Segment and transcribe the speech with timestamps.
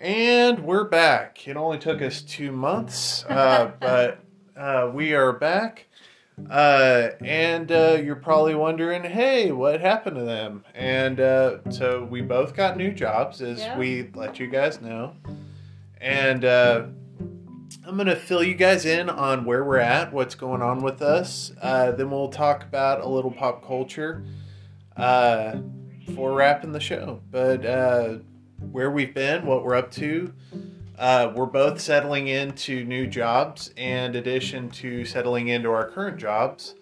[0.00, 1.46] And we're back.
[1.46, 4.20] It only took us two months, uh, but
[4.56, 5.88] uh, we are back.
[6.48, 10.64] Uh, and uh, you're probably wondering, hey, what happened to them?
[10.74, 13.76] And uh, so we both got new jobs, as Yeah.
[13.78, 15.12] we let you guys know.
[16.00, 16.84] And uh,
[17.86, 21.02] I'm going to fill you guys in on where we're at, what's going on with
[21.02, 21.52] us.
[21.60, 24.24] Uh, then we'll talk about a little pop culture
[24.96, 25.56] uh,
[26.06, 27.20] before wrapping the show.
[27.30, 28.14] But uh,
[28.70, 30.32] where we've been, what we're up to.
[30.98, 36.18] Uh, we're both settling into new jobs, and in addition to settling into our current
[36.18, 36.74] jobs,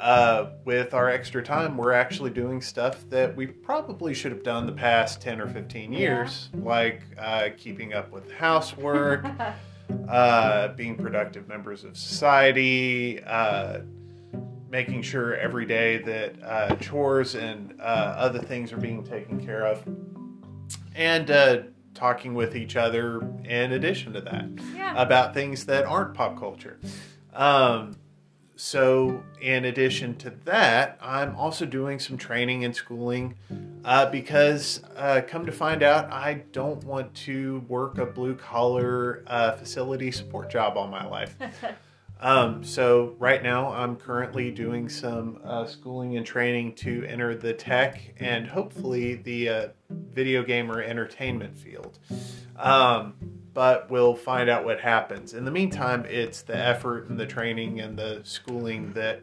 [0.00, 4.64] uh, with our extra time, we're actually doing stuff that we probably should have done
[4.64, 9.26] the past 10 or 15 years, like uh, keeping up with housework,
[10.08, 13.80] uh, being productive members of society, uh,
[14.70, 19.66] making sure every day that uh, chores and uh, other things are being taken care
[19.66, 19.82] of,
[20.94, 21.58] and uh,
[21.94, 24.94] talking with each other in addition to that yeah.
[24.96, 26.78] about things that aren't pop culture.
[27.32, 27.96] Um,
[28.60, 33.36] so, in addition to that, I'm also doing some training and schooling
[33.84, 39.22] uh, because, uh, come to find out, I don't want to work a blue collar
[39.28, 41.36] uh, facility support job all my life.
[42.20, 47.52] Um, so right now, I'm currently doing some uh, schooling and training to enter the
[47.52, 51.98] tech and hopefully the uh, video game or entertainment field.
[52.56, 53.14] Um,
[53.54, 55.34] but we'll find out what happens.
[55.34, 59.22] In the meantime, it's the effort and the training and the schooling that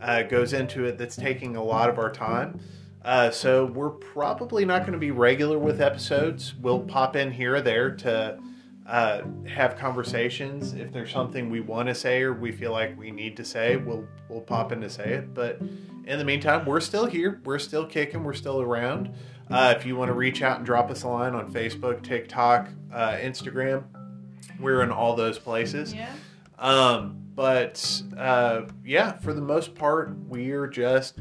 [0.00, 2.60] uh, goes into it that's taking a lot of our time.
[3.02, 6.54] Uh, so we're probably not going to be regular with episodes.
[6.60, 8.38] We'll pop in here or there to
[8.86, 10.74] uh, have conversations.
[10.74, 13.76] If there's something we want to say or we feel like we need to say,
[13.76, 15.34] we'll we'll pop in to say it.
[15.34, 15.60] But
[16.06, 17.40] in the meantime, we're still here.
[17.44, 18.22] We're still kicking.
[18.22, 19.12] We're still around.
[19.50, 22.68] Uh, if you want to reach out and drop us a line on Facebook, TikTok,
[22.92, 23.84] uh, Instagram,
[24.60, 25.94] we're in all those places.
[25.94, 26.12] yeah.
[26.58, 31.18] Um, but uh, yeah, for the most part, we're just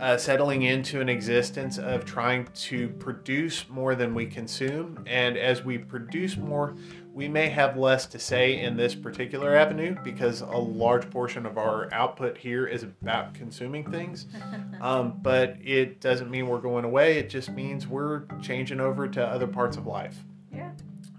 [0.00, 5.04] uh, settling into an existence of trying to produce more than we consume.
[5.06, 6.74] And as we produce more,
[7.12, 11.58] we may have less to say in this particular avenue because a large portion of
[11.58, 14.26] our output here is about consuming things.
[14.80, 19.22] Um, but it doesn't mean we're going away, it just means we're changing over to
[19.22, 20.16] other parts of life.
[20.50, 20.70] Yeah.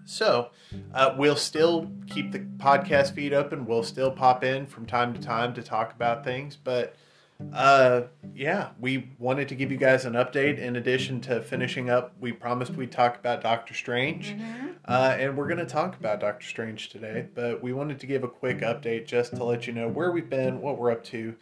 [0.03, 0.49] So,
[0.95, 3.67] uh, we'll still keep the podcast feed open.
[3.67, 6.57] We'll still pop in from time to time to talk about things.
[6.61, 6.95] But
[7.53, 8.01] uh,
[8.35, 10.57] yeah, we wanted to give you guys an update.
[10.59, 14.35] In addition to finishing up, we promised we'd talk about Doctor Strange.
[14.85, 17.27] Uh, and we're going to talk about Doctor Strange today.
[17.35, 20.29] But we wanted to give a quick update just to let you know where we've
[20.29, 21.35] been, what we're up to,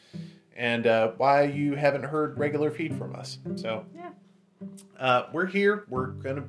[0.55, 3.39] and uh, why you haven't heard regular feed from us.
[3.55, 4.09] So, Yeah.
[4.99, 5.85] uh, we're here.
[5.89, 6.43] We're gonna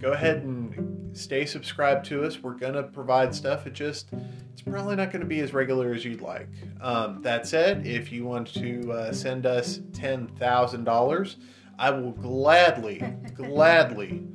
[0.00, 2.42] go ahead and stay subscribed to us.
[2.42, 3.66] We're gonna provide stuff.
[3.66, 4.10] It just
[4.52, 6.48] it's probably not gonna be as regular as you'd like.
[6.80, 11.36] Um, that said, if you want to uh, send us ten thousand dollars,
[11.78, 13.02] I will gladly,
[13.34, 14.26] gladly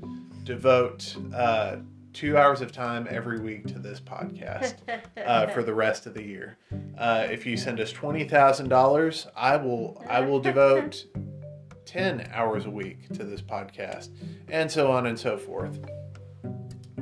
[0.43, 1.77] devote uh,
[2.13, 4.75] two hours of time every week to this podcast
[5.17, 6.57] uh, for the rest of the year.
[6.97, 11.05] Uh, if you send us twenty thousand dollars, I will I will devote
[11.85, 14.09] ten hours a week to this podcast,
[14.49, 15.79] and so on and so forth.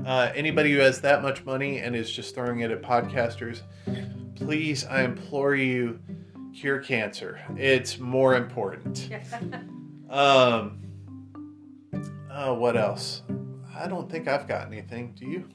[0.09, 3.61] Uh, anybody who has that much money and is just throwing it at podcasters,
[4.33, 5.99] please, I implore you,
[6.51, 7.39] cure cancer.
[7.55, 9.09] It's more important.
[10.09, 10.79] Um.
[12.31, 13.21] Oh, what else?
[13.77, 15.13] I don't think I've got anything.
[15.15, 15.47] Do you?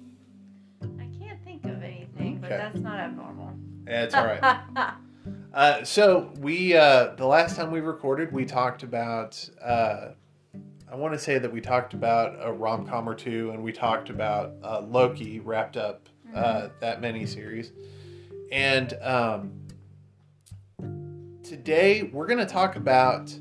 [0.81, 3.51] I can't think of anything, but that's not abnormal.
[3.85, 4.61] Yeah, it's all right.
[5.53, 9.49] Uh, so we uh, the last time we recorded, we talked about.
[9.61, 10.11] Uh,
[10.95, 13.73] I want to say that we talked about a rom com or two, and we
[13.73, 17.73] talked about uh, Loki wrapped up uh, that mini series,
[18.53, 19.67] and um,
[21.43, 23.37] today we're going to talk about.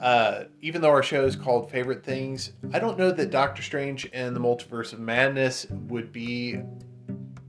[0.00, 4.08] Uh, even though our show is called Favorite Things, I don't know that Doctor Strange
[4.12, 6.60] and the Multiverse of Madness would be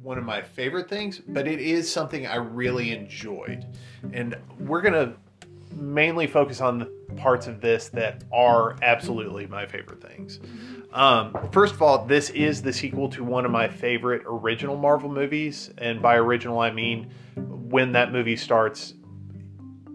[0.01, 3.65] one of my favorite things, but it is something I really enjoyed.
[4.11, 5.15] And we're going to
[5.75, 6.85] mainly focus on the
[7.15, 10.39] parts of this that are absolutely my favorite things.
[10.93, 15.09] Um, first of all, this is the sequel to one of my favorite original Marvel
[15.09, 15.71] movies.
[15.77, 18.93] And by original, I mean when that movie starts,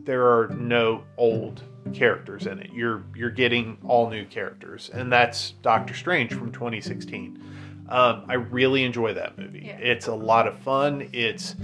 [0.05, 1.63] there are no old
[1.93, 2.71] characters in it.
[2.73, 7.43] You're you're getting all new characters, and that's Doctor Strange from 2016.
[7.89, 9.65] Um, I really enjoy that movie.
[9.67, 9.79] Yeah.
[9.79, 11.09] It's a lot of fun.
[11.13, 11.57] It's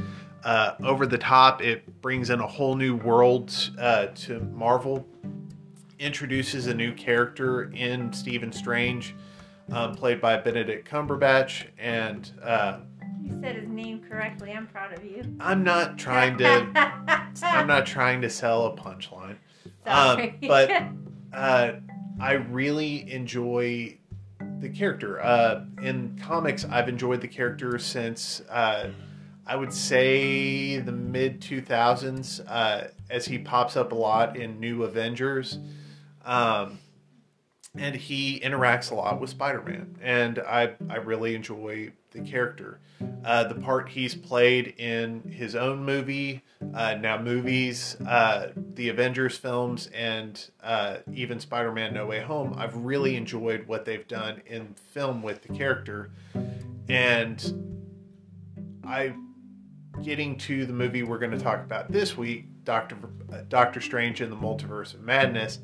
[0.47, 1.61] uh, over the top.
[1.61, 5.05] It brings in a whole new world uh, to Marvel.
[5.99, 9.15] Introduces a new character in Stephen Strange.
[9.73, 11.67] um, played by Benedict Cumberbatch.
[11.79, 12.79] And uh,
[13.21, 14.53] You said his name correctly.
[14.53, 15.25] I'm proud of you.
[15.41, 16.69] I'm not trying to
[17.43, 19.37] I'm not trying to sell a punchline.
[19.85, 20.71] Um, but
[21.35, 21.73] uh,
[22.21, 23.99] I really enjoy
[24.61, 25.21] the character.
[25.21, 28.91] Uh, in comics, I've enjoyed the character since uh,
[29.47, 34.83] I would say the mid 2000s, uh, as he pops up a lot in New
[34.83, 35.59] Avengers.
[36.25, 36.79] Um,
[37.79, 42.81] and he interacts a lot with Spider-Man, and I I really enjoy the character.
[43.25, 46.43] Uh, the part he's played in his own movie,
[46.75, 52.55] uh, now movies, uh, the Avengers films, and uh, even Spider-Man: No Way Home.
[52.57, 56.11] I've really enjoyed what they've done in film with the character,
[56.89, 57.85] and
[58.85, 59.15] I
[60.03, 62.97] getting to the movie we're going to talk about this week, Doctor
[63.33, 65.61] uh, Doctor Strange in the Multiverse of Madness.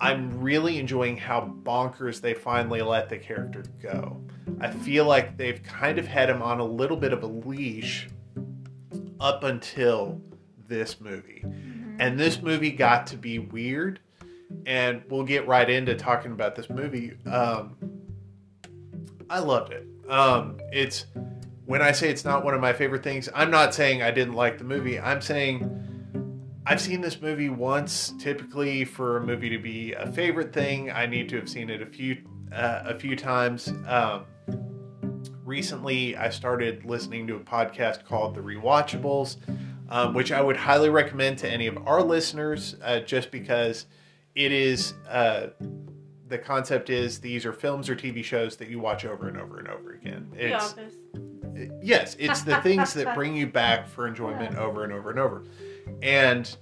[0.00, 4.20] I'm really enjoying how bonkers they finally let the character go.
[4.60, 8.08] I feel like they've kind of had him on a little bit of a leash
[9.20, 10.20] up until
[10.68, 11.42] this movie.
[11.98, 14.00] And this movie got to be weird.
[14.66, 17.14] And we'll get right into talking about this movie.
[17.26, 17.76] Um,
[19.28, 19.86] I loved it.
[20.08, 21.06] Um, it's
[21.66, 24.34] when I say it's not one of my favorite things, I'm not saying I didn't
[24.34, 24.98] like the movie.
[24.98, 25.86] I'm saying
[26.64, 28.14] I've seen this movie once.
[28.18, 31.82] Typically, for a movie to be a favorite thing, I need to have seen it
[31.82, 32.18] a few
[32.52, 33.68] uh, a few times.
[33.86, 34.24] Um,
[35.44, 39.36] recently, I started listening to a podcast called The Rewatchables,
[39.90, 43.86] um, which I would highly recommend to any of our listeners, uh, just because
[44.34, 44.94] it is.
[45.08, 45.48] Uh,
[46.28, 49.60] the concept is these are films or TV shows that you watch over and over
[49.60, 50.28] and over again.
[50.34, 50.96] The Office.
[51.82, 55.44] Yes it's the things that bring you back for enjoyment over and over and over.
[56.02, 56.56] And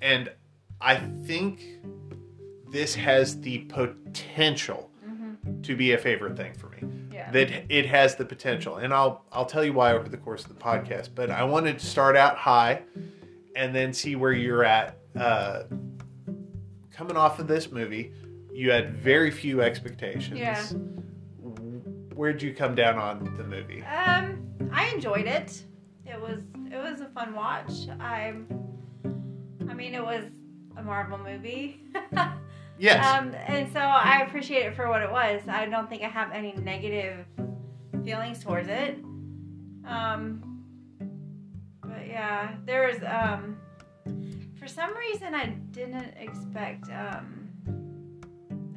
[0.00, 0.30] and
[0.80, 1.64] i think
[2.70, 4.90] this has the potential
[5.62, 6.82] to be a favorite thing for me.
[7.12, 7.30] Yeah.
[7.30, 8.76] that it has the potential.
[8.76, 11.78] And i'll i'll tell you why over the course of the podcast but i wanted
[11.78, 12.82] to start out high
[13.54, 14.98] and then see where you're at.
[15.18, 15.64] Uh
[16.92, 18.12] coming off of this movie
[18.52, 20.38] you had very few expectations.
[20.38, 20.62] Yeah.
[22.16, 24.42] Where'd you come down on the movie Um,
[24.72, 25.62] I enjoyed it.
[26.04, 26.42] It was
[26.72, 27.88] it was a fun watch.
[28.00, 28.34] I,
[29.68, 30.24] I mean, it was
[30.76, 31.80] a Marvel movie.
[32.78, 35.42] yes Um, and so I appreciate it for what it was.
[35.48, 37.24] I don't think I have any negative
[38.04, 38.98] feelings towards it.
[39.86, 40.64] Um,
[41.82, 43.58] but yeah, there was um,
[44.58, 47.48] for some reason I didn't expect um,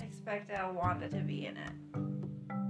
[0.01, 2.08] expect uh, Wanda to be in it.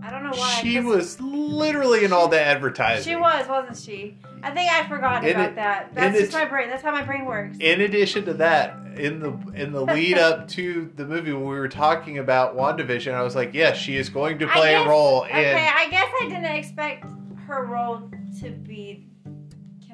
[0.04, 0.60] I don't know why.
[0.62, 3.12] She was literally in all the advertising.
[3.12, 4.18] She was, wasn't she?
[4.42, 5.94] I think I forgot In about it- that.
[5.94, 6.70] That's just it- my brain.
[6.70, 7.58] That's how my brain works.
[7.60, 11.60] In addition to that, in the in the lead up to the movie when we
[11.60, 14.90] were talking about WandaVision, I was like, yes, she is going to play guess- a
[14.90, 17.06] role in Okay, I guess I didn't expect
[17.48, 18.10] her role
[18.42, 19.06] to be.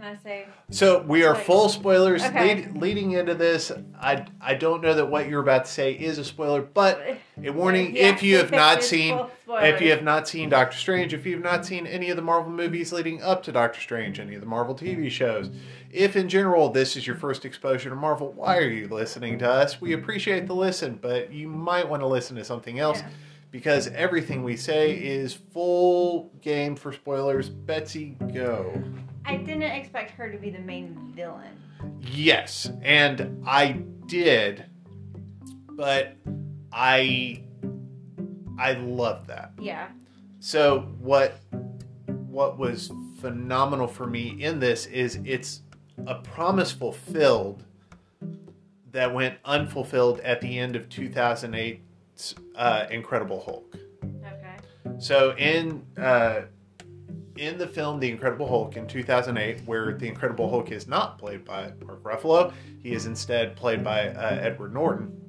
[0.05, 0.45] I say?
[0.69, 2.55] So we are Like- full spoilers Okay.
[2.55, 3.71] lead, leading into this.
[3.99, 7.01] I I don't know that what you're about to say is a spoiler, but
[7.43, 11.13] a warning: Yeah, if you have not seen if you have not seen Doctor Strange,
[11.13, 14.33] if you've not seen any of the Marvel movies leading up to Doctor Strange, any
[14.35, 15.49] of the Marvel TV shows,
[15.91, 19.49] if in general this is your first exposure to Marvel, why are you listening to
[19.49, 19.79] us?
[19.79, 22.99] We appreciate the listen, but you might want to listen to something else.
[23.01, 23.07] Yeah.
[23.55, 27.47] Because everything we say is full game for spoilers.
[27.47, 28.83] Betsy, go.
[29.23, 31.57] I didn't expect her to be the main villain.
[32.01, 34.65] Yes, and I did,
[35.69, 36.17] but
[36.73, 37.45] I
[38.59, 39.53] I love that.
[39.57, 39.87] Yeah.
[40.41, 41.39] So what
[42.27, 45.61] what was phenomenal for me in this is it's
[46.05, 47.63] a promise fulfilled
[48.91, 51.84] that went unfulfilled at the end of 2008's
[52.55, 53.75] uh, Incredible Hulk.
[54.03, 54.57] Okay.
[54.99, 56.41] So in uh,
[57.37, 61.43] in the film The Incredible Hulk in 2008, where the Incredible Hulk is not played
[61.43, 65.21] by Mark Ruffalo, he is instead played by uh, Edward Norton.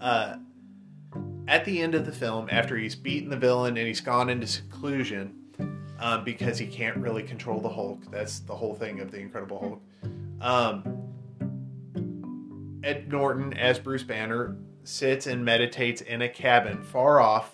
[0.00, 0.36] Uh,
[1.48, 4.46] at the end of the film, after he's beaten the villain and he's gone into
[4.46, 5.34] seclusion
[5.98, 9.58] um, because he can't really control the Hulk, that's the whole thing of the Incredible
[9.58, 9.82] Hulk.
[10.40, 11.02] Um,
[12.82, 17.52] Ed Norton, as Bruce Banner, sits and meditates in a cabin far off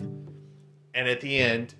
[0.93, 1.75] and at the end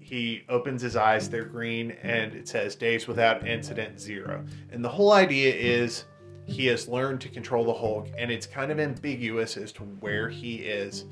[0.00, 4.44] he opens his eyes they're green and it says days without incident zero.
[4.70, 6.04] And the whole idea is
[6.46, 10.30] he has learned to control the hulk and it's kind of ambiguous as to where
[10.30, 11.04] he is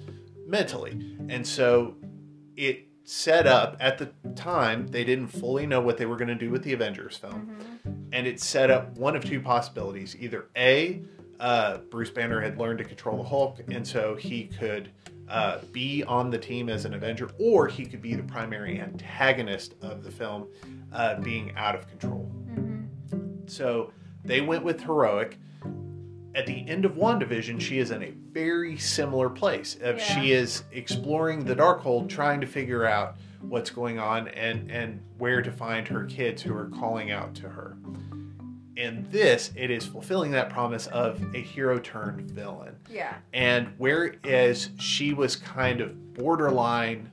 [0.47, 1.19] mentally.
[1.29, 1.95] And so
[2.57, 6.35] it set up at the time they didn't fully know what they were going to
[6.35, 7.57] do with the avengers film.
[7.85, 7.93] Mm-hmm.
[8.13, 11.03] And it set up one of two possibilities either a
[11.41, 14.91] uh, Bruce Banner had learned to control the Hulk, and so he could
[15.29, 19.75] uh, be on the team as an Avenger, or he could be the primary antagonist
[19.83, 20.47] of the film,
[20.93, 22.31] uh, being out of control.
[23.47, 23.93] So
[24.25, 25.39] they went with heroic.
[26.35, 29.79] At the end of WandaVision, she is in a very similar place.
[29.83, 35.01] Uh, She is exploring the Darkhold, trying to figure out what's going on and and
[35.19, 37.77] where to find her kids who are calling out to her.
[38.77, 42.77] In this, it is fulfilling that promise of a hero turned villain.
[42.91, 43.15] Yeah.
[43.33, 47.11] And whereas she was kind of borderline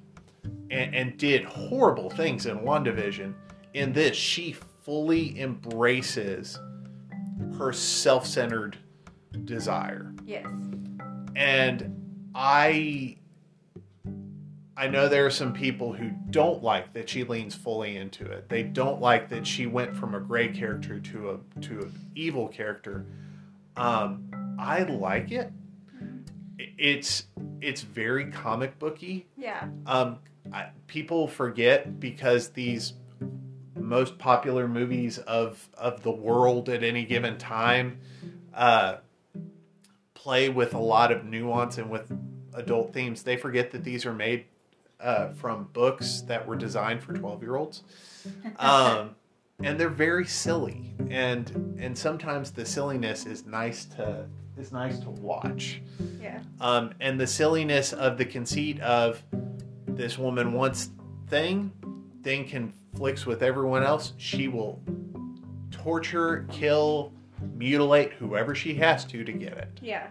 [0.70, 3.34] and, and did horrible things in WandaVision,
[3.74, 4.54] in this, she
[4.84, 6.60] fully embraces
[7.58, 8.78] her self centered
[9.46, 10.14] desire.
[10.26, 10.46] Yes.
[11.36, 13.18] And I.
[14.76, 18.50] I know there are some people who don't like that she leans fully into it.
[18.50, 22.48] They don't like that she went from a gray character to a to an evil
[22.48, 23.06] character.
[23.78, 25.52] Um, I like it.
[26.58, 27.28] It's
[27.62, 29.28] it's very comic booky.
[29.38, 29.68] Yeah.
[29.86, 30.20] Um,
[30.52, 32.94] I, people forget because these
[33.76, 38.00] most popular movies of of the world at any given time
[38.56, 38.98] uh,
[40.16, 42.12] play with a lot of nuance and with
[42.56, 43.22] adult themes.
[43.22, 44.46] They forget that these are made
[45.04, 47.84] uh, from books that were designed for twelve year olds.
[48.58, 49.16] Um,
[49.62, 54.26] and they're very silly, and and sometimes the silliness is nice to
[54.58, 55.82] is nice to watch
[56.22, 56.40] Yeah.
[56.62, 59.24] um, and the silliness of the conceit of
[59.88, 60.90] this woman wants
[61.28, 61.72] thing,
[62.22, 64.14] thing conflicts with everyone else.
[64.18, 64.80] She will
[65.72, 67.12] torture, kill,
[67.56, 70.08] mutilate whoever she has to to get it, Yeah.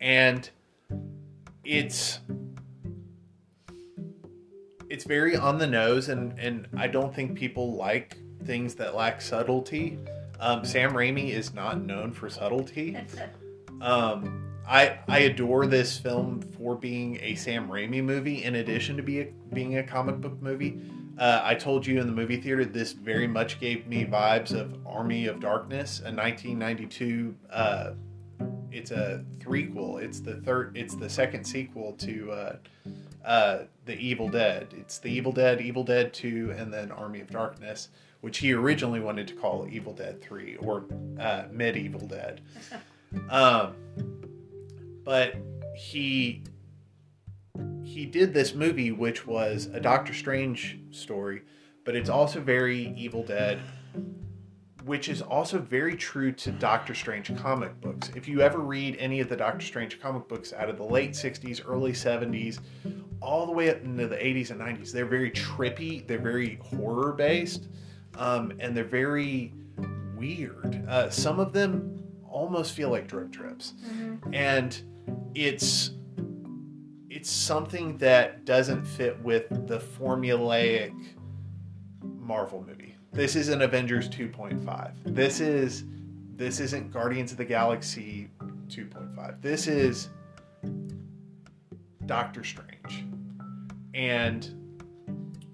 [0.00, 0.48] and
[1.64, 2.20] it's
[4.90, 9.22] it's very on the nose, and and I don't think people like things that lack
[9.22, 9.98] subtlety.
[10.40, 12.96] Um, Sam Raimi is not known for subtlety.
[13.80, 19.02] Um, I I adore this film for being a Sam Raimi movie in addition to
[19.02, 20.78] be a, being a comic book movie.
[21.18, 24.86] Uh, I told you in the movie theater this very much gave me vibes of
[24.86, 27.34] Army of Darkness, a 1992.
[27.50, 27.92] Uh,
[28.70, 30.02] it's a threequel.
[30.02, 30.76] It's the third.
[30.76, 32.56] It's the second sequel to uh,
[33.24, 34.68] uh, the Evil Dead.
[34.76, 37.88] It's the Evil Dead, Evil Dead Two, and then Army of Darkness,
[38.20, 40.84] which he originally wanted to call Evil Dead Three or
[41.18, 42.40] uh, Medieval Dead.
[43.28, 43.74] Um,
[45.04, 45.34] but
[45.74, 46.44] he
[47.82, 51.42] he did this movie, which was a Doctor Strange story,
[51.84, 53.58] but it's also very Evil Dead,
[54.84, 58.10] which is also very true to Doctor Strange comic books.
[58.14, 61.12] If you ever read any of the Doctor Strange comic books out of the late
[61.12, 62.60] '60s, early '70s,
[63.20, 66.06] all the way up into the '80s and '90s, they're very trippy.
[66.06, 67.68] They're very horror based,
[68.16, 69.54] um, and they're very
[70.16, 70.84] weird.
[70.88, 73.74] Uh, some of them almost feel like drug trips,
[74.32, 74.82] and
[75.34, 75.92] it's
[77.10, 80.94] it's something that doesn't fit with the formulaic
[82.02, 82.79] Marvel movie.
[83.12, 84.92] This is an Avengers 2.5.
[85.04, 85.84] This is
[86.36, 88.30] this isn't Guardians of the Galaxy
[88.68, 89.42] 2.5.
[89.42, 90.08] This is
[92.06, 93.04] Doctor Strange.
[93.92, 94.48] And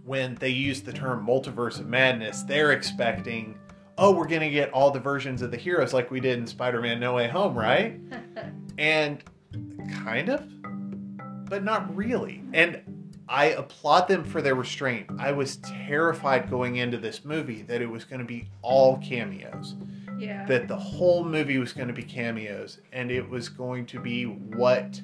[0.04, 3.58] when they use the term multiverse of madness, they're expecting,
[3.98, 6.46] oh, we're going to get all the versions of the heroes like we did in
[6.46, 7.98] Spider Man No Way Home, right?
[8.78, 9.24] and
[10.04, 10.46] kind of,
[11.48, 12.44] but not really.
[12.52, 12.95] And
[13.28, 15.06] I applaud them for their restraint.
[15.18, 19.74] I was terrified going into this movie that it was going to be all cameos,
[20.18, 20.44] Yeah.
[20.46, 24.24] that the whole movie was going to be cameos, and it was going to be
[24.24, 25.00] what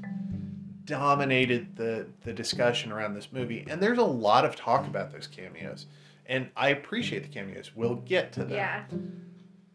[0.84, 3.64] dominated the the discussion around this movie.
[3.68, 5.86] And there's a lot of talk about those cameos,
[6.26, 7.72] and I appreciate the cameos.
[7.74, 8.84] We'll get to them yeah.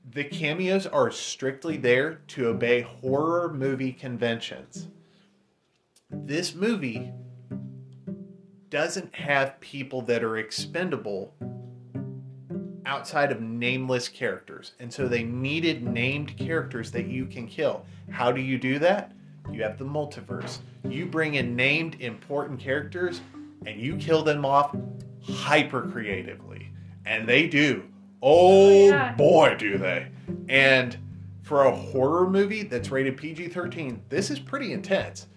[0.10, 4.88] the cameos are strictly there to obey horror movie conventions.
[6.10, 7.12] This movie
[8.70, 11.34] doesn't have people that are expendable
[12.86, 14.74] outside of nameless characters.
[14.80, 17.86] And so they needed named characters that you can kill.
[18.10, 19.12] How do you do that?
[19.52, 20.60] You have the multiverse.
[20.88, 23.22] You bring in named important characters
[23.66, 24.76] and you kill them off
[25.24, 26.72] hyper creatively.
[27.06, 27.84] And they do.
[28.22, 29.14] Oh, oh yeah.
[29.14, 30.08] boy, do they.
[30.50, 30.98] And
[31.44, 35.28] for a horror movie that's rated PG 13, this is pretty intense.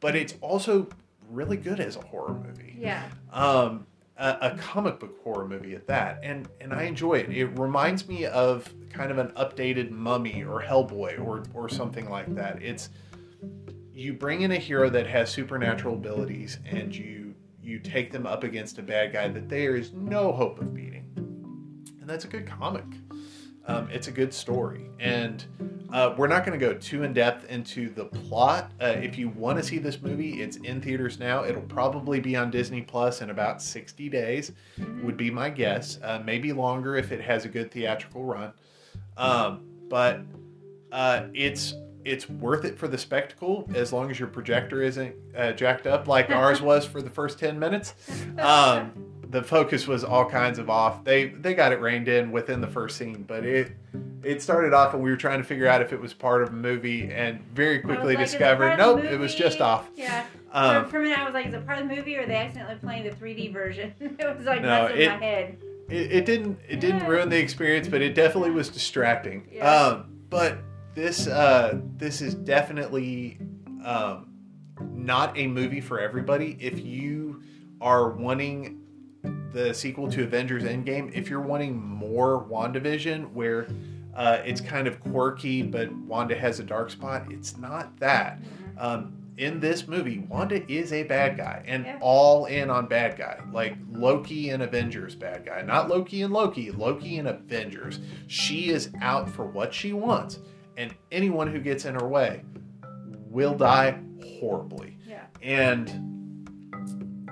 [0.00, 0.88] But it's also
[1.30, 3.04] really good as a horror movie Yeah.
[3.32, 7.30] um, a, a comic book horror movie at that, and and I enjoy it.
[7.30, 12.34] It reminds me of kind of an updated Mummy or Hellboy or or something like
[12.34, 12.60] that.
[12.60, 12.88] It's
[13.92, 18.42] you bring in a hero that has supernatural abilities, and you you take them up
[18.42, 21.04] against a bad guy that there is no hope of beating,
[22.00, 22.84] and that's a good comic.
[23.68, 25.44] Um, it's a good story, and
[25.92, 28.72] uh, we're not going to go too in depth into the plot.
[28.80, 31.44] Uh, if you want to see this movie, it's in theaters now.
[31.44, 34.52] It'll probably be on Disney Plus in about 60 days,
[35.02, 35.98] would be my guess.
[36.02, 38.52] Uh, maybe longer if it has a good theatrical run.
[39.16, 40.20] Um, but
[40.92, 45.52] uh, it's it's worth it for the spectacle as long as your projector isn't uh,
[45.52, 47.94] jacked up like ours was for the first 10 minutes.
[48.38, 48.92] Um,
[49.30, 51.04] the focus was all kinds of off.
[51.04, 53.72] They they got it reined in within the first scene, but it
[54.22, 56.48] it started off and we were trying to figure out if it was part of
[56.48, 59.88] a movie and very quickly like, is it discovered nope, it was just off.
[59.96, 60.24] Yeah.
[60.50, 62.22] Um, for, for a minute, I was like, is it part of the movie or
[62.22, 63.92] are they accidentally playing the 3D version?
[64.00, 65.58] it was like No, messing it- my head.
[65.90, 67.08] it, it didn't it didn't Yeah.
[67.08, 69.46] ruin the experience, but it definitely was distracting.
[69.52, 69.70] Yeah.
[69.70, 70.58] Um, but
[70.94, 73.38] this uh, this is definitely
[73.84, 74.32] um,
[74.90, 76.56] not a movie for everybody.
[76.60, 77.42] If you
[77.80, 78.80] are wanting
[79.52, 83.66] the sequel to Avengers Endgame, if you're wanting more WandaVision, where
[84.14, 88.40] uh, it's kind of quirky, but Wanda has a dark spot, it's not that.
[88.78, 91.98] Um, in this movie, Wanda is a bad guy and Yeah.
[92.00, 93.38] all in on bad guy.
[93.52, 95.62] Like Loki and Avengers bad guy.
[95.62, 98.00] Not Loki and Loki, Loki and Avengers.
[98.26, 100.40] She is out for what she wants,
[100.76, 102.42] and anyone who gets in her way
[103.30, 104.00] will die
[104.40, 104.96] horribly.
[105.08, 105.26] Yeah.
[105.40, 106.50] And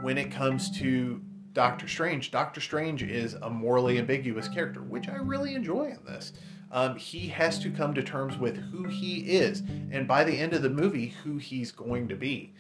[0.02, 1.20] when it comes to
[1.56, 6.34] Doctor Strange, Doctor Strange is a morally ambiguous character, which I really enjoy in this.
[6.70, 10.52] Um, he has to come to terms with who he is, and by the end
[10.52, 12.52] of the movie, who he's going to be.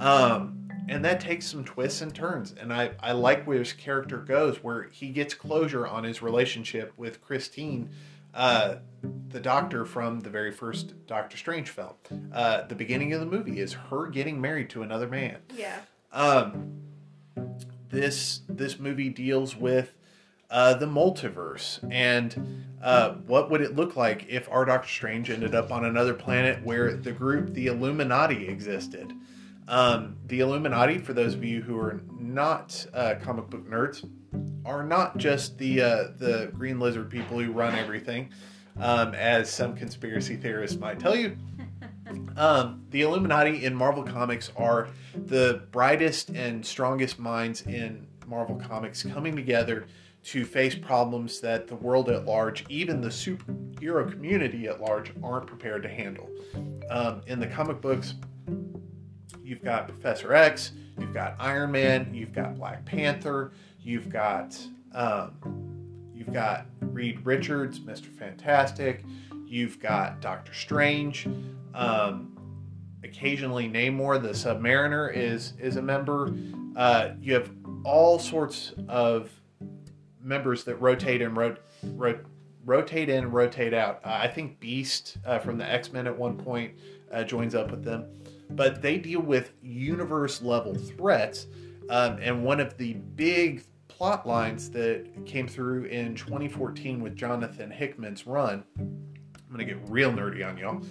[0.00, 4.18] Um, and that takes some twists and turns, and I, I like where his character
[4.18, 7.90] goes, where he gets closure on his relationship with Christine,
[8.34, 8.78] uh,
[9.28, 11.94] the doctor from the very first Doctor Strange film.
[12.32, 15.36] Uh, the beginning of the movie is her getting married to another man.
[15.54, 15.78] Yeah.
[16.10, 16.82] Um,
[17.92, 19.94] this this movie deals with
[20.50, 25.54] uh, the multiverse and uh, what would it look like if our Doctor Strange ended
[25.54, 29.12] up on another planet where the group the Illuminati existed.
[29.68, 34.08] Um, the Illuminati, for those of you who are not uh, comic book nerds,
[34.64, 38.30] are not just the uh, the Green Lizard people who run everything,
[38.78, 41.36] um, as some conspiracy theorists might tell you.
[42.36, 44.88] Um, the Illuminati in Marvel Comics are
[45.26, 49.86] the brightest and strongest minds in Marvel Comics coming together
[50.24, 55.46] to face problems that the world at large, even the superhero community at large, aren't
[55.46, 56.28] prepared to handle.
[56.90, 58.14] Um, in the comic books,
[59.42, 64.56] you've got Professor X, you've got Iron Man, you've got Black Panther, you've got
[64.94, 65.32] um,
[66.24, 69.04] you've got Reed Richards, Mister Fantastic,
[69.44, 71.26] you've got Doctor Strange.
[71.74, 72.38] Um,
[73.02, 76.32] occasionally, Namor, the Submariner, is is a member.
[76.76, 77.50] Uh, you have
[77.84, 79.30] all sorts of
[80.22, 81.58] members that rotate and rot-
[81.94, 82.20] rot-
[82.64, 84.00] rotate in, rotate out.
[84.04, 86.74] Uh, I think Beast uh, from the X Men at one point
[87.12, 88.06] uh, joins up with them,
[88.50, 91.48] but they deal with universe level threats.
[91.90, 93.64] Um, and one of the big
[94.02, 99.06] plot lines that came through in 2014 with Jonathan Hickman's run, I'm
[99.48, 100.82] gonna get real nerdy on y'all,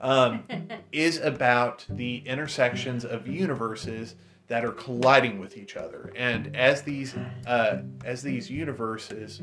[0.00, 0.44] um,
[0.92, 4.14] is about the intersections of universes
[4.46, 6.12] that are colliding with each other.
[6.14, 9.42] And as these uh, as these universes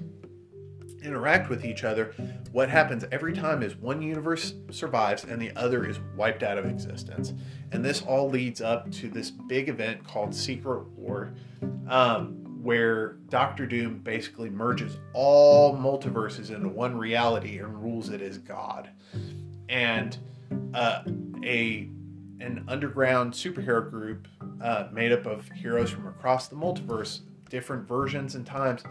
[1.04, 2.14] interact with each other,
[2.54, 6.66] what happens every time is one universe survives and the other is wiped out of
[6.66, 7.34] existence.
[7.74, 11.34] And this all leads up to this big event called Secret War,
[11.90, 18.38] um, where Doctor Doom basically merges all multiverses into one reality and rules it as
[18.38, 18.90] God.
[19.70, 20.18] And
[20.74, 21.04] uh,
[21.44, 21.90] a
[22.40, 24.28] an underground superhero group
[24.62, 28.84] uh, made up of heroes from across the multiverse, different versions and times,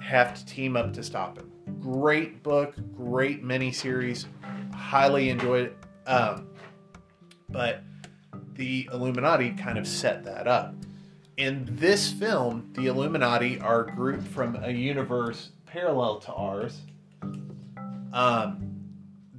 [0.00, 1.52] have to team up to stop him.
[1.80, 4.24] Great book, great miniseries,
[4.72, 5.74] highly enjoyed.
[6.06, 6.48] Um,
[7.48, 7.82] but
[8.54, 10.74] the Illuminati kind of set that up.
[11.36, 16.80] In this film, the Illuminati are a group from a universe parallel to ours
[18.14, 18.74] um,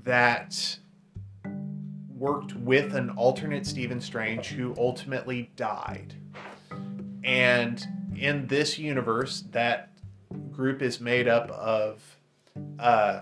[0.04, 0.78] that
[2.16, 6.14] worked with an alternate Stephen Strange who ultimately died.
[7.24, 7.84] And
[8.16, 9.90] in this universe, that
[10.52, 12.20] group is made up of
[12.78, 13.22] uh,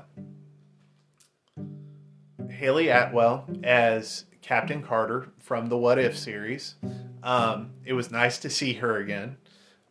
[2.49, 6.75] Hayley Atwell as Captain Carter from the What If series.
[7.23, 9.37] Um, it was nice to see her again.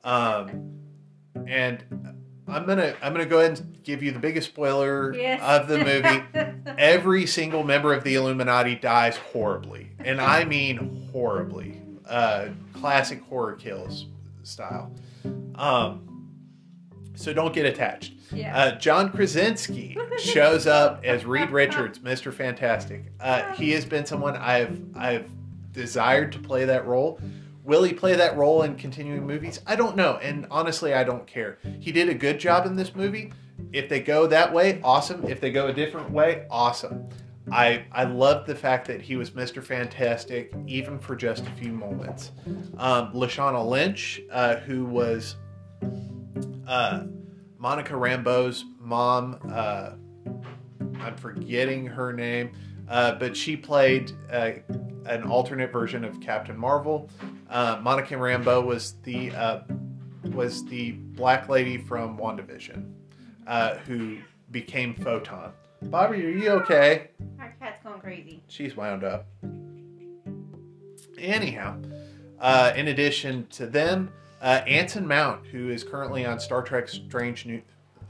[0.04, 0.78] Um,
[1.46, 1.82] and
[2.46, 5.40] I'm gonna I'm gonna go ahead and give you the biggest spoiler Yes.
[5.42, 6.22] of the movie
[6.78, 11.80] every single member of the Illuminati dies horribly, and I mean horribly.
[12.08, 14.06] Uh, classic horror kills
[14.44, 14.92] style.
[15.56, 16.30] Um,
[17.16, 18.12] So don't get attached.
[18.32, 18.56] Yeah.
[18.56, 22.32] Uh, John Krasinski shows up as Reed Richards, Mr.
[22.32, 23.04] Fantastic.
[23.20, 25.30] Uh, he has been someone I've I've
[25.72, 27.20] desired to play that role.
[27.64, 29.60] Will he play that role in continuing movies?
[29.66, 31.58] I don't know, and honestly, I don't care.
[31.80, 33.32] He did a good job in this movie.
[33.72, 35.24] If they go that way, awesome.
[35.26, 37.08] If they go a different way, awesome.
[37.50, 39.62] I I loved the fact that he was Mr.
[39.62, 42.32] Fantastic, even for just a few moments.
[42.78, 45.36] Um, Lashana Lynch, uh, who was
[46.66, 47.04] uh,
[47.64, 49.38] Monica Rambeau's mom.
[49.50, 49.92] Uh,
[51.00, 52.52] I'm forgetting her name,
[52.90, 54.50] uh, but she played uh,
[55.06, 57.08] an alternate version of Captain Marvel.
[57.48, 59.62] Uh, Monica Rambeau was the uh,
[60.34, 62.92] was the black lady from WandaVision,
[63.46, 64.18] uh, who
[64.50, 65.50] became Photon.
[65.84, 67.12] Bobby, are you okay?
[67.40, 68.42] Our cat's going crazy.
[68.46, 69.24] She's wound up.
[71.16, 71.80] Anyhow,
[72.38, 74.12] uh, in addition to them,
[74.44, 77.62] uh, Anson Mount, who is currently on Star Trek Strange New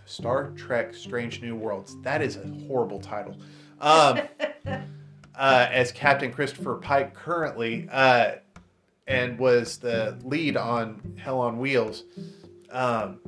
[0.05, 1.97] Star Trek Strange New Worlds.
[2.03, 3.37] That is a horrible title.
[3.81, 4.21] Um,
[4.67, 8.33] uh, as Captain Christopher Pike currently, uh,
[9.07, 12.03] and was the lead on Hell on Wheels.
[12.71, 13.21] Um,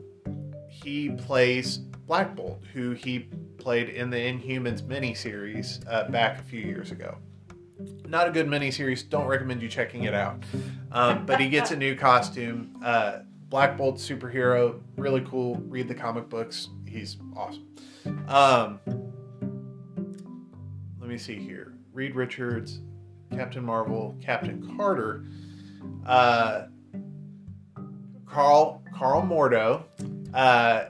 [0.69, 6.61] he plays Black Bolt, who he played in the Inhumans miniseries uh, back a few
[6.61, 7.17] years ago.
[8.07, 9.09] Not a good miniseries.
[9.09, 10.43] Don't recommend you checking it out.
[10.93, 12.81] Um, but he gets a new costume.
[12.83, 15.57] Uh, Black Bolt superhero, really cool.
[15.67, 16.69] Read the comic books.
[16.87, 17.67] He's awesome.
[18.29, 18.81] Um,
[21.01, 21.75] let me see here.
[21.93, 22.81] Reed Richards,
[23.31, 25.25] Captain Marvel, Captain Carter,
[26.05, 26.67] uh,
[28.27, 29.85] Karl Karl Mordo,
[30.35, 30.87] uh,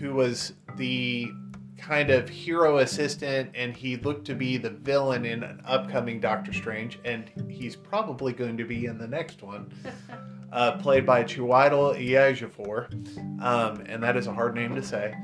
[0.00, 1.30] who was the
[1.78, 6.52] kind of hero assistant, and he looked to be the villain in an upcoming Doctor
[6.52, 9.72] Strange, and he's probably going to be in the next one,
[10.52, 15.14] uh, played by Chiwetel Ejiofor, um, and that is a hard name to say.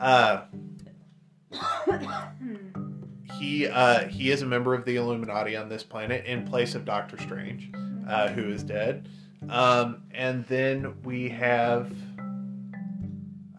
[0.00, 0.42] Uh,
[3.38, 6.84] he uh, he is a member of the Illuminati on this planet in place of
[6.84, 7.70] Doctor Strange,
[8.08, 9.08] uh, who is dead.
[9.48, 11.92] Um, and then we have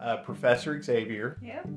[0.00, 1.68] uh, Professor Xavier, Yep.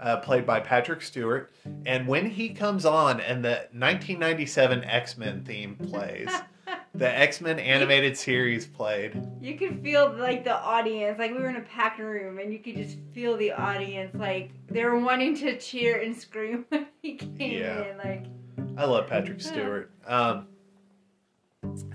[0.00, 1.52] Uh, played by Patrick Stewart.
[1.86, 6.30] And when he comes on and the 1997 X Men theme plays,
[6.94, 9.20] the X Men animated series played.
[9.40, 12.58] You could feel like the audience, like we were in a packed room, and you
[12.58, 17.14] could just feel the audience, like they were wanting to cheer and scream when he
[17.14, 17.84] came Yeah.
[17.90, 17.98] in.
[17.98, 18.26] Like
[18.76, 19.90] I love Patrick Stewart.
[20.06, 20.46] Um,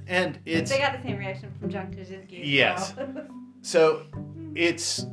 [0.08, 2.42] and it's they got the same reaction from John Krasinski.
[2.44, 2.94] as Yes.
[3.62, 4.04] So
[4.54, 5.08] it's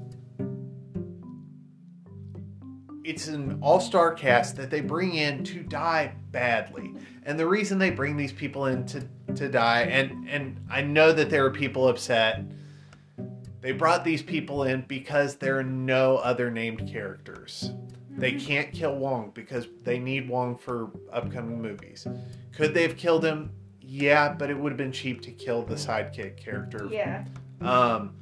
[3.04, 6.94] it's an all-star cast that they bring in to die badly.
[7.24, 11.12] And the reason they bring these people in to, to die, and, and I know
[11.12, 12.44] that there are people upset,
[13.60, 17.72] they brought these people in because there are no other named characters.
[18.10, 22.06] They can't kill Wong because they need Wong for upcoming movies.
[22.52, 23.50] Could they have killed him?
[23.80, 27.24] Yeah, but it would have been cheap to kill the sidekick character yeah.
[27.60, 28.14] um,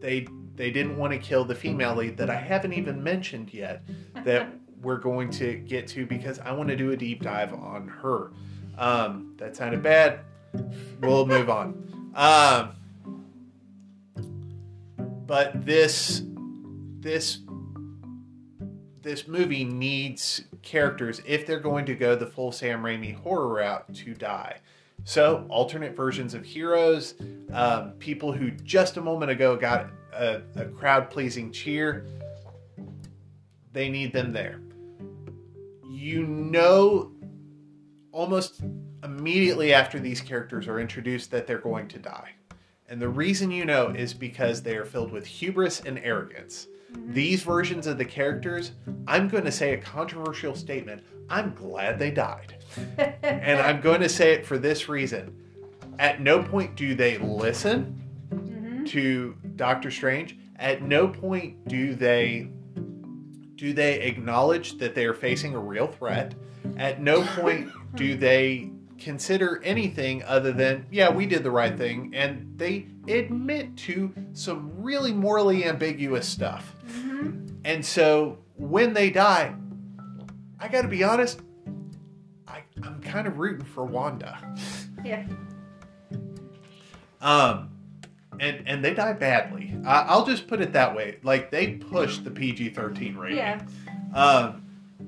[0.00, 0.26] they
[0.56, 3.82] they didn't want to kill the female lead that I haven't even mentioned yet
[4.24, 4.48] that
[4.82, 8.32] we're going to get to because I want to do a deep dive on her.
[8.76, 10.20] Um, that sounded bad.
[11.00, 12.10] We'll move on.
[12.14, 12.76] Um,
[15.26, 16.22] but this
[17.00, 17.38] this
[19.02, 23.92] this movie needs characters if they're going to go the full Sam Raimi horror route
[23.94, 24.58] to die.
[25.04, 27.14] So alternate versions of heroes,
[27.52, 32.06] um, people who just a moment ago got a, a crowd pleasing cheer,
[33.72, 34.60] they need them there.
[35.90, 37.12] You know,
[38.12, 38.62] almost
[39.04, 42.30] immediately after these characters are introduced, that they're going to die.
[42.88, 46.66] And the reason you know is because they are filled with hubris and arrogance.
[47.08, 48.72] These versions of the characters,
[49.06, 51.02] I'm going to say a controversial statement.
[51.30, 52.56] I'm glad they died.
[53.22, 55.34] And I'm going to say it for this reason.
[55.98, 57.98] At no point do they listen
[58.30, 58.86] Mhm.
[58.88, 60.36] to Doctor Strange.
[60.56, 62.48] At no point do they
[63.56, 66.34] do they acknowledge that they are facing a real threat.
[66.76, 72.12] At no point do they consider anything other than, yeah, we did the right thing,
[72.14, 76.74] and they admit to some really morally ambiguous stuff.
[76.88, 77.56] Mhm.
[77.64, 79.54] And so when they die,
[80.58, 81.40] I got to be honest,
[82.46, 84.38] I, I'm kind of rooting for Wanda.
[85.04, 85.26] Yeah.
[87.20, 87.70] Um,
[88.40, 89.74] and and they die badly.
[89.84, 91.18] I, I'll just put it that way.
[91.22, 93.38] Like they pushed the PG-13 rating.
[93.38, 93.62] Yeah.
[94.14, 94.64] Um,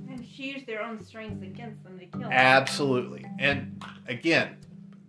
[0.09, 2.33] And she used their own strengths against them to kill them.
[2.33, 3.25] absolutely.
[3.39, 4.57] And again,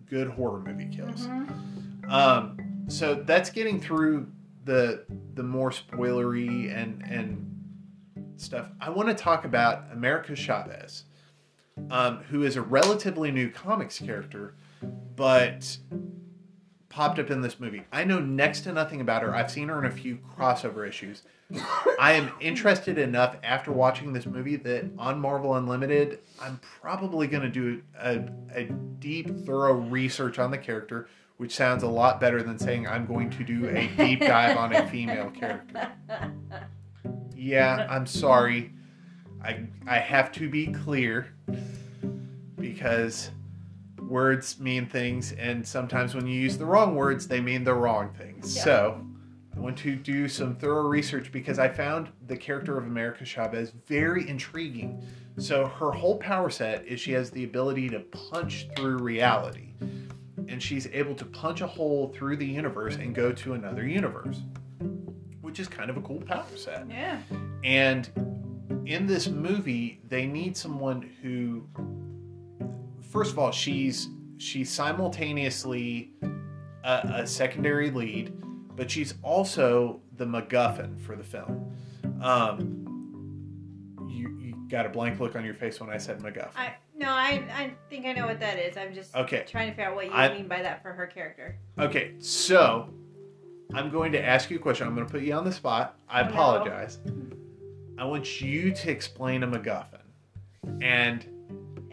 [0.09, 1.27] good horror movie kills.
[1.27, 2.09] Mhm.
[2.11, 4.27] Um, so that's getting through
[4.65, 7.51] the the more spoilery and and
[8.37, 11.03] stuff, I want to talk about America Chavez,
[11.89, 14.55] um, who is a relatively new comics character,
[15.15, 15.77] but
[16.95, 17.83] popped up in this movie.
[17.91, 19.35] I know next to nothing about her.
[19.35, 21.23] I've seen her in a few crossover issues.
[21.99, 27.43] I am interested enough after watching this movie that on Marvel Unlimited, I'm probably going
[27.43, 28.63] to do a, a
[28.99, 33.29] deep, thorough research on the character, which sounds a lot better than saying I'm going
[33.31, 35.91] to do a deep dive on a female character.
[37.35, 38.71] Yeah, I'm sorry.
[39.43, 41.27] I I have to be clear
[42.55, 43.31] because
[44.07, 48.13] words mean things and sometimes when you use the wrong words they mean the wrong
[48.13, 48.55] things.
[48.55, 48.63] Yeah.
[48.63, 49.05] So,
[49.55, 53.71] I want to do some thorough research because I found the character of America Chavez
[53.85, 55.01] very intriguing.
[55.37, 59.73] So, her whole power set is she has the ability to punch through reality.
[60.47, 64.41] And she's able to punch a hole through the universe and go to another universe,
[65.41, 66.85] which is kind of a cool power set.
[66.89, 67.19] Yeah.
[67.63, 68.09] And
[68.85, 71.67] in this movie, they need someone who,
[73.15, 76.11] first of all, she's she's simultaneously
[76.83, 78.33] a, a secondary lead,
[78.75, 81.73] but she's also the MacGuffin for the film.
[82.21, 82.81] Um,
[84.09, 86.49] you, you got a blank look on your face when I said MacGuffin.
[86.57, 88.75] I no, I I think I know what that is.
[88.77, 89.45] I'm just Okay.
[89.47, 91.57] trying to figure out what you I- mean by that for her character.
[91.79, 92.89] Okay, so
[93.73, 94.87] I'm going to ask you a question.
[94.87, 95.97] I'm going to put you on the spot.
[96.09, 96.29] I Oh, no.
[96.31, 96.99] apologize.
[97.97, 100.01] I want you to explain a MacGuffin.
[100.81, 101.25] And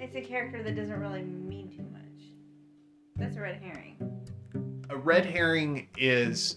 [0.03, 2.03] It's a character that doesn't really mean too much.
[3.15, 3.97] That's a red herring.
[4.91, 6.57] a red herring is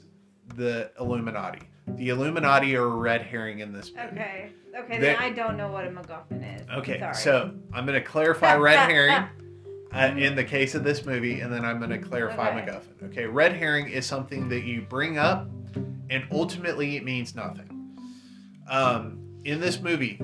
[0.55, 1.60] the Illuminati.
[1.89, 4.08] The Illuminati are a red herring in this movie.
[4.08, 4.49] Okay.
[4.77, 6.67] Okay, then I don't know what a MacGuffin is.
[6.79, 7.13] Okay, Sorry.
[7.13, 9.27] so I'm going to clarify red herring
[9.93, 12.71] uh, in the case of this movie, and then I'm going to clarify Okay.
[12.71, 13.03] MacGuffin.
[13.12, 15.47] Okay, red herring is something that you bring up,
[16.10, 17.69] and ultimately it means nothing.
[18.67, 20.19] Um, in this movie,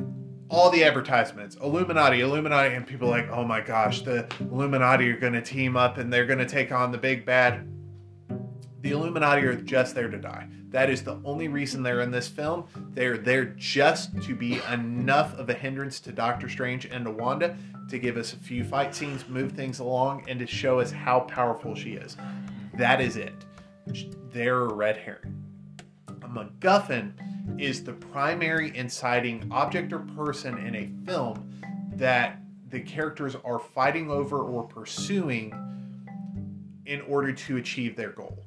[0.51, 5.31] all the advertisements, Illuminati, Illuminati, and people like, oh my gosh, the Illuminati are going
[5.31, 7.65] to team up and they're going to take on the big bad.
[8.81, 10.49] The Illuminati are just there to die.
[10.67, 12.65] That is the only reason they're in this film.
[12.93, 17.55] They're there just to be enough of a hindrance to Doctor Strange and to Wanda
[17.89, 21.21] to give us a few fight scenes, move things along, and to show us how
[21.21, 22.17] powerful she is.
[22.73, 23.45] That is it.
[24.31, 25.43] They're a red herring.
[26.09, 27.13] A MacGuffin
[27.57, 31.49] is the primary inciting object or person in a film
[31.93, 35.53] that the characters are fighting over or pursuing
[36.85, 38.43] in order to achieve their goal.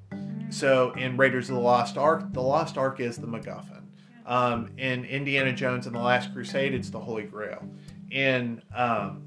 [0.51, 3.83] So in Raiders of the Lost Ark, the Lost Ark is the MacGuffin.
[4.27, 7.63] Um, in Indiana Jones and the Last Crusade, it's the Holy Grail.
[8.11, 9.23] In um,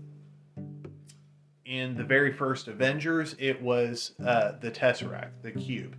[1.65, 5.97] in the very first Avengers, it was uh, the Tesseract, the cube.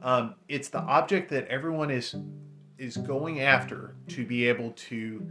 [0.00, 2.14] Um, it's the object that everyone is
[2.78, 5.26] is going after to be able to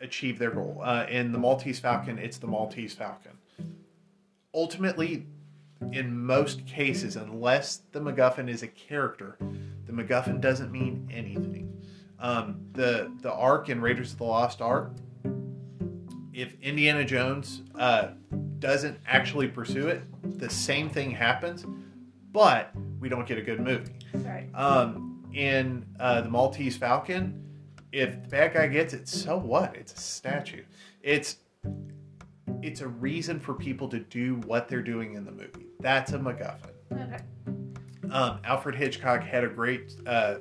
[0.00, 0.80] achieve their goal.
[0.82, 3.32] Uh, in the Maltese Falcon, it's the Maltese Falcon.
[4.52, 5.26] Ultimately,
[5.92, 9.36] in most cases, unless the MacGuffin is a character,
[9.86, 11.70] the MacGuffin doesn't mean anything.
[12.18, 14.92] Um, the the Ark in Raiders of the Lost Ark,
[16.32, 18.08] if Indiana Jones uh,
[18.58, 20.02] doesn't actually pursue it,
[20.38, 21.66] the same thing happens,
[22.32, 23.92] but we don't get a good movie.
[24.22, 24.48] Sorry.
[24.54, 27.42] Um, in uh, the Maltese Falcon,
[27.92, 29.74] if the bad guy gets it, so what?
[29.76, 30.64] It's a statue.
[31.02, 31.36] It's
[32.62, 35.66] it's a reason for people to do what they're doing in the movie.
[35.80, 36.70] That's a MacGuffin.
[36.92, 37.22] Okay.
[38.10, 40.36] Um, Alfred Hitchcock had a great uh,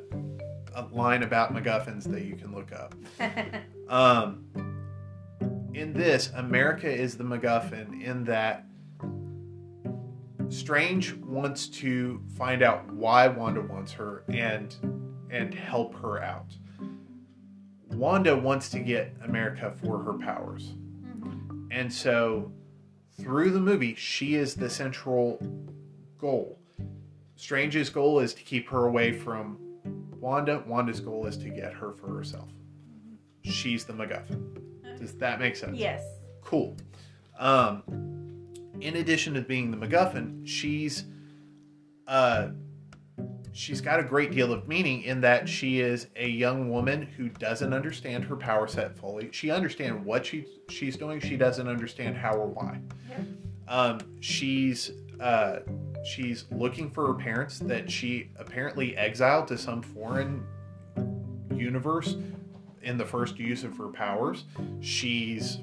[0.75, 2.95] a line about MacGuffins that you can look up.
[3.89, 4.45] Um,
[5.73, 8.65] in this, America is the MacGuffin in that
[10.53, 14.75] Strange wants to find out why Wanda wants her and
[15.31, 16.55] and help her out.
[17.89, 20.75] Wanda wants to get America for her powers.
[21.01, 21.67] Mhm.
[21.71, 22.51] And so
[23.19, 25.39] through the movie, she is the central
[26.19, 26.59] goal.
[27.35, 29.57] Strange's goal is to keep her away from
[30.19, 30.63] Wanda.
[30.67, 32.49] Wanda's goal is to get her for herself.
[33.41, 34.97] She's the MacGuffin.
[34.99, 35.77] Does that make sense?
[35.77, 36.03] Yes.
[36.41, 36.77] Cool.
[37.39, 37.83] Um,
[38.83, 41.05] in addition to being the MacGuffin, she's
[42.07, 42.49] uh,
[43.53, 47.29] she's got a great deal of meaning in that she is a young woman who
[47.29, 49.29] doesn't understand her power set fully.
[49.31, 51.19] She understands what she she's doing.
[51.19, 52.79] She doesn't understand how or why.
[53.67, 55.59] Um, she's uh,
[56.03, 60.45] she's looking for her parents that she apparently exiled to some foreign
[61.55, 62.17] universe
[62.81, 64.43] in the first use of her powers.
[64.81, 65.59] She's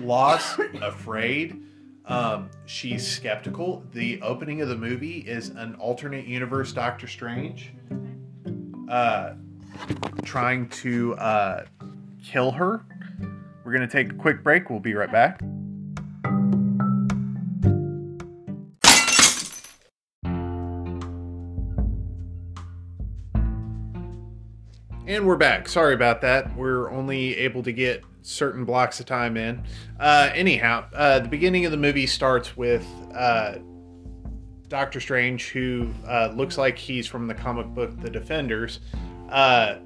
[0.00, 1.64] lost, afraid.
[2.10, 3.84] Um, she's skeptical.
[3.92, 7.72] The opening of the movie is an alternate universe Doctor Strange.
[8.88, 9.34] uh,
[10.24, 11.64] trying to uh,
[12.22, 12.84] kill her.
[13.64, 14.68] We're going to take a quick break.
[14.68, 15.40] We'll be right back.
[25.06, 25.68] And we're back.
[25.68, 26.56] Sorry about that.
[26.56, 29.62] We're only able to get certain blocks of time in.
[29.98, 33.56] Uh, anyhow, uh, the beginning of the movie starts with uh,
[34.68, 38.80] Doctor Strange, who uh, looks like he's from the comic book The Defenders,
[39.30, 39.76] uh,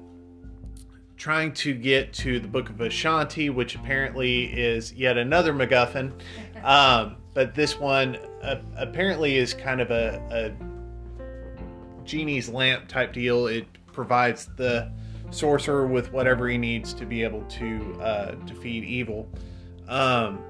[1.17, 6.13] trying to get to the Book of Vishanti, which apparently is yet another MacGuffin.
[6.63, 13.45] Um, but this one uh, apparently is kind of a, a genie's lamp type deal.
[13.45, 14.91] It provides the
[15.31, 19.29] sorcerer with whatever he needs to be able to uh, defeat evil.
[19.87, 20.43] Um,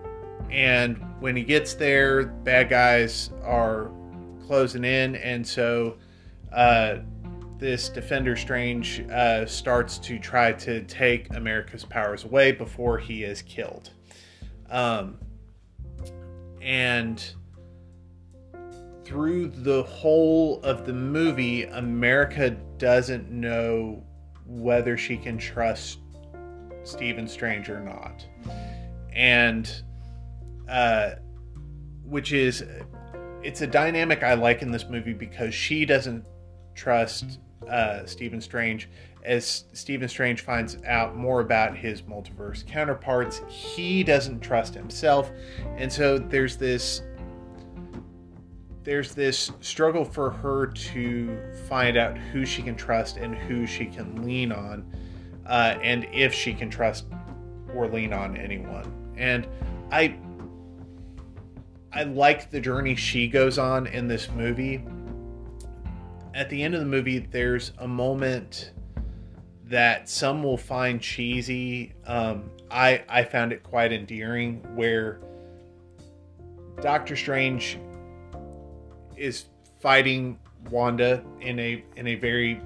[0.50, 3.92] and when he gets there, bad guys are
[4.46, 5.98] closing in, and so
[6.54, 6.98] uh,
[7.58, 13.42] this Defender Strange uh, starts to try to take America's powers away before he is
[13.42, 13.92] killed.
[14.70, 15.18] Um,
[16.62, 17.24] and
[19.04, 24.04] through the whole of the movie, America doesn't know
[24.46, 26.00] whether she can trust
[26.84, 28.26] Stephen Strange or not.
[29.14, 29.70] And
[30.68, 31.12] uh,
[32.04, 32.64] which is
[33.44, 36.26] it's a dynamic I like in this movie because she doesn't
[36.74, 38.90] trust uh, Stephen Strange.
[39.24, 45.32] As Stephen Strange finds out more about his multiverse counterparts, he doesn't trust himself,
[45.78, 47.02] and so there's this
[48.86, 53.88] there's this struggle for her to find out who she can trust and who she
[53.88, 54.86] can lean on,
[55.48, 57.08] uh, and if she can trust
[57.74, 58.86] or lean on anyone.
[59.18, 59.48] And
[59.92, 60.18] I
[61.92, 64.86] I like the journey she goes on in this movie.
[66.36, 68.72] At the end of the movie, there's a moment
[69.68, 71.94] that some will find cheesy.
[72.06, 75.22] Um, I I found it quite endearing where
[76.82, 77.80] Doctor Strange
[79.18, 79.46] is
[79.80, 82.62] fighting Wanda in a in a very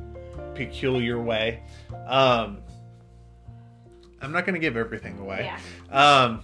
[0.55, 1.61] peculiar way.
[2.07, 2.59] Um,
[4.21, 5.51] I'm not going to give everything away.
[5.89, 6.21] Yeah.
[6.21, 6.41] Um,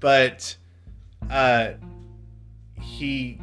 [0.00, 0.56] but
[1.30, 1.72] uh,
[2.80, 3.40] he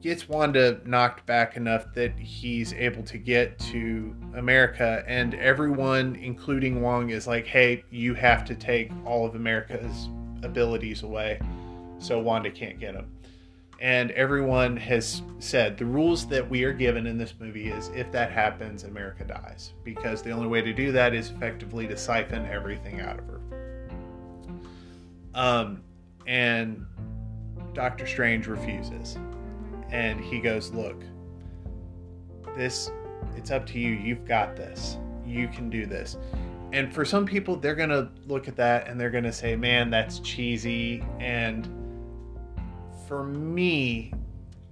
[0.00, 6.82] gets Wanda knocked back enough that he's able to get to America, and everyone, including
[6.82, 10.08] Wong, is like, "Hey, you have to take all of America's
[10.42, 11.40] abilities away,
[11.98, 13.10] so Wanda can't get them."
[13.80, 18.10] And everyone has said the rules that we are given in this movie is if
[18.10, 19.72] that happens, America dies.
[19.84, 23.40] Because the only way to do that is effectively to siphon everything out of her.
[25.34, 25.82] Um,
[26.26, 26.84] and
[27.72, 29.16] Doctor Strange refuses.
[29.90, 31.00] And he goes, Look,
[32.56, 32.90] this,
[33.36, 33.92] it's up to you.
[33.92, 34.98] You've got this.
[35.24, 36.18] You can do this.
[36.72, 39.54] And for some people, they're going to look at that and they're going to say,
[39.54, 41.04] Man, that's cheesy.
[41.20, 41.68] And
[43.08, 44.12] for me,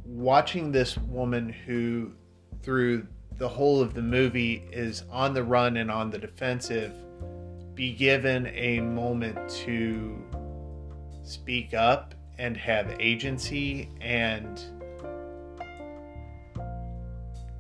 [0.05, 2.13] watching this woman who,
[2.63, 3.07] through
[3.39, 6.93] the whole of the movie, is on the run and on the defensive,
[7.75, 10.23] be given a moment to
[11.25, 14.63] speak up and have agency and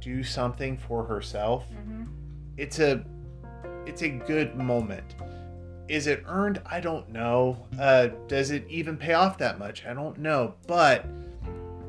[0.00, 1.64] do something for herself.
[1.72, 2.04] Mm-hmm.
[2.58, 3.02] It's a
[3.86, 5.14] it's a good moment.
[5.88, 6.60] Is it earned?
[6.66, 7.66] I don't know.
[7.78, 9.84] Uh, does it even pay off that much?
[9.86, 10.54] I don't know.
[10.66, 11.06] But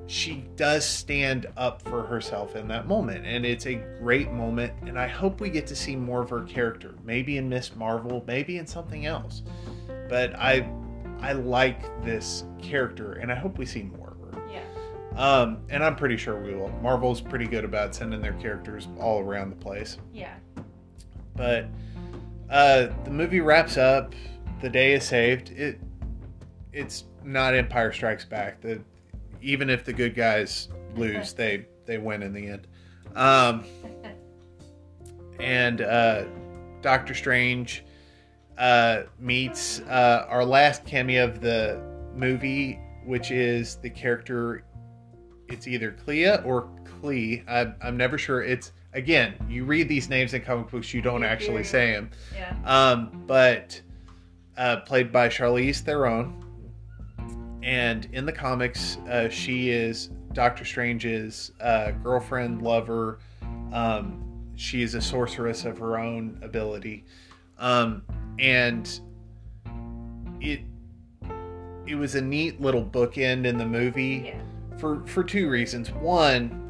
[0.07, 4.73] she does stand up for herself in that moment, and it's a great moment.
[4.85, 8.23] And I hope we get to see more of her character, maybe in Miss Marvel,
[8.25, 9.43] maybe in something else.
[10.09, 10.69] But I,
[11.19, 14.43] I like this character, and I hope we see more of her.
[14.49, 14.61] Yeah.
[15.15, 16.69] Um, and I'm pretty sure we will.
[16.81, 19.97] Marvel's pretty good about sending their characters all around the place.
[20.13, 20.35] Yeah.
[21.35, 21.65] But
[22.49, 24.13] uh, the movie wraps up.
[24.61, 25.51] The day is saved.
[25.51, 25.79] It
[26.73, 28.61] it's not Empire Strikes Back.
[28.61, 28.81] The
[29.41, 32.67] even if the good guys lose, they they win in the end.
[33.15, 33.63] Um,
[35.39, 36.25] and uh,
[36.81, 37.83] Doctor Strange
[38.57, 41.81] uh, meets uh, our last cameo of the
[42.15, 44.63] movie, which is the character.
[45.47, 46.69] It's either Clea or
[46.99, 47.43] Clee.
[47.47, 48.43] I'm, I'm never sure.
[48.43, 52.09] It's again, you read these names in comic books, you don't You actually say them.
[52.35, 52.55] Yeah.
[52.65, 53.79] Um, but
[54.57, 56.43] uh, played by Charlize Theron.
[57.61, 63.19] And in the comics, uh, she is Doctor Strange's uh, girlfriend, lover.
[63.71, 64.23] Um,
[64.55, 67.05] she is a sorceress of her own ability.
[67.59, 68.03] Um,
[68.39, 68.99] and
[70.41, 70.61] it
[71.85, 74.77] it was a neat little bookend in the movie Yeah.
[74.77, 75.91] for for two reasons.
[75.91, 76.66] One,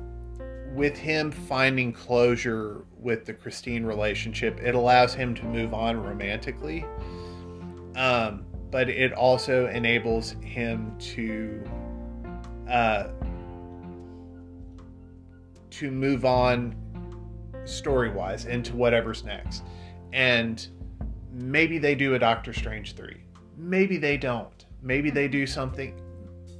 [0.74, 6.86] with him finding closure with the Christine relationship, it allows him to move on romantically.
[7.96, 11.64] Um, but it also enables him to
[12.70, 13.08] uh,
[15.72, 16.76] to move on
[17.66, 19.64] story wise into whatever's next.
[20.14, 20.66] And
[21.32, 23.16] maybe they do a Doctor Strange 3.
[23.58, 24.66] Maybe they don't.
[24.82, 26.00] Maybe they do something.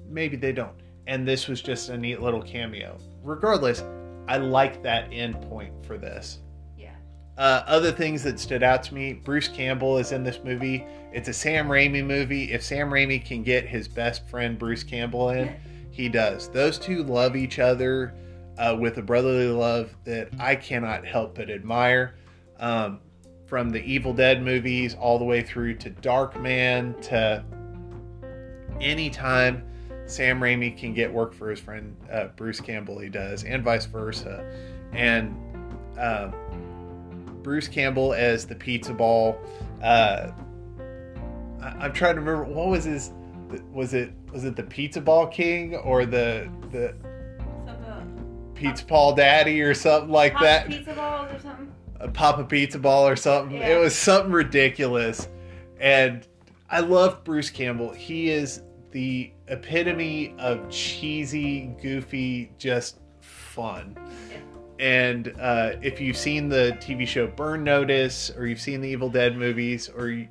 [0.10, 0.76] Maybe they don't.
[1.08, 2.98] And this was just a neat little cameo.
[3.24, 3.84] Regardless,
[4.28, 6.40] I like that end point for this.
[6.78, 6.96] Yeah.
[7.38, 10.86] Uh, other things that stood out to me Bruce Campbell is in this movie.
[11.14, 12.52] It's a Sam Raimi movie.
[12.52, 15.56] If Sam Raimi can get his best friend Bruce Campbell in,
[15.92, 16.50] he does.
[16.50, 18.14] Those two love each other
[18.58, 22.16] uh, with a brotherly love that I cannot help but admire.
[22.60, 23.00] Um,
[23.48, 27.44] from the Evil Dead movies all the way through to Darkman to
[28.82, 29.64] anytime
[30.08, 33.86] Sam Raimi can get work for his friend uh, Bruce Campbell, he does, and vice
[33.86, 34.44] versa.
[34.94, 35.36] And
[36.00, 36.32] uh,
[37.44, 39.38] Bruce Campbell as the pizza ball.
[39.84, 40.32] Uh,
[41.62, 43.12] I- I'm trying to remember what was his.
[43.72, 46.94] Was it was it the pizza ball king or the the
[48.56, 50.68] pizza ball daddy or something like hot that?
[50.68, 51.72] pizza balls or something.
[52.00, 53.58] a Papa Pizza Ball or something.
[53.58, 53.78] Yeah.
[53.78, 55.28] It was something ridiculous.
[55.80, 56.28] And
[56.70, 57.92] I love Bruce Campbell.
[57.94, 63.98] He is the epitome of cheesy, goofy, just fun.
[64.80, 69.10] And uh, if you've seen the TV show Burn Notice, or you've seen the Evil
[69.10, 70.28] Dead movies, or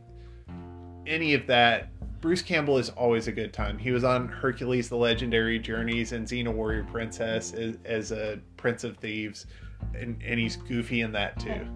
[1.07, 1.89] any of that,
[2.21, 3.79] Bruce Campbell is always a good time.
[3.79, 8.85] He was on Hercules: The Legendary Journeys and Xena Warrior Princess as, as a Prince
[8.85, 9.47] of Thieves,
[9.95, 11.67] and, and he's goofy in that too.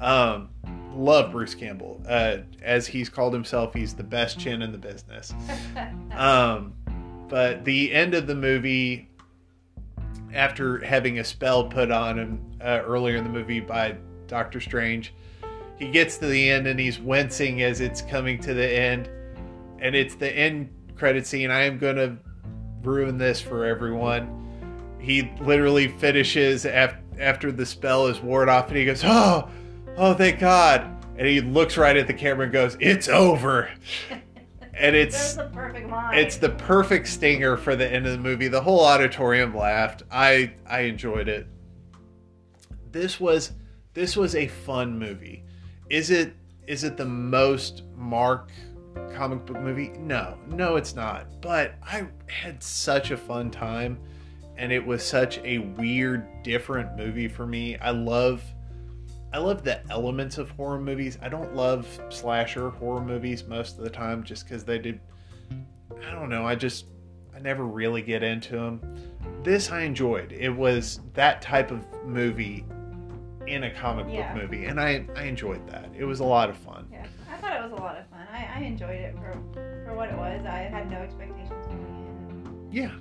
[0.00, 0.50] Um,
[0.94, 2.02] love Bruce Campbell.
[2.08, 5.32] Uh, as he's called himself, he's the best chin in the business.
[6.16, 6.72] Um,
[7.28, 9.10] but the end of the movie,
[10.32, 13.96] after having a spell put on him uh, earlier in the movie by
[14.28, 15.12] Doctor Strange,
[15.76, 19.10] he gets to the end and he's wincing as it's coming to the end.
[19.78, 21.50] And it's the end credit scene.
[21.50, 22.16] I am going to
[22.82, 24.96] ruin this for everyone.
[24.98, 29.50] He literally finishes af- after the spell is ward off and he goes, Oh,
[29.96, 30.92] oh, thank God.
[31.18, 33.70] And he looks right at the camera and goes, It's over.
[34.78, 36.18] And it's the perfect line.
[36.18, 38.48] it's the perfect stinger for the end of the movie.
[38.48, 40.02] The whole auditorium laughed.
[40.10, 41.46] I I enjoyed it.
[42.92, 43.52] This was
[43.94, 45.44] this was a fun movie.
[45.88, 46.34] Is it
[46.66, 48.50] is it the most Mark
[49.14, 49.92] comic book movie?
[49.98, 50.36] No.
[50.46, 51.40] No, it's not.
[51.40, 53.98] But I had such a fun time
[54.58, 57.78] and it was such a weird different movie for me.
[57.78, 58.42] I love
[59.36, 61.18] I love the elements of horror movies.
[61.20, 64.98] I don't love slasher horror movies most of the time just because they did.
[66.02, 66.46] I don't know.
[66.46, 66.86] I just
[67.34, 68.80] I never really get into them.
[69.42, 70.32] This I enjoyed.
[70.32, 72.64] It was that type of movie
[73.46, 74.32] in a comic Yeah.
[74.32, 75.90] book movie, and I I enjoyed that.
[75.94, 76.88] It was a lot of fun.
[76.90, 78.26] Yeah, I thought it was a lot of fun.
[78.32, 79.32] I, I enjoyed it for
[79.84, 80.46] for what it was.
[80.46, 82.92] I had no expectations going Yeah.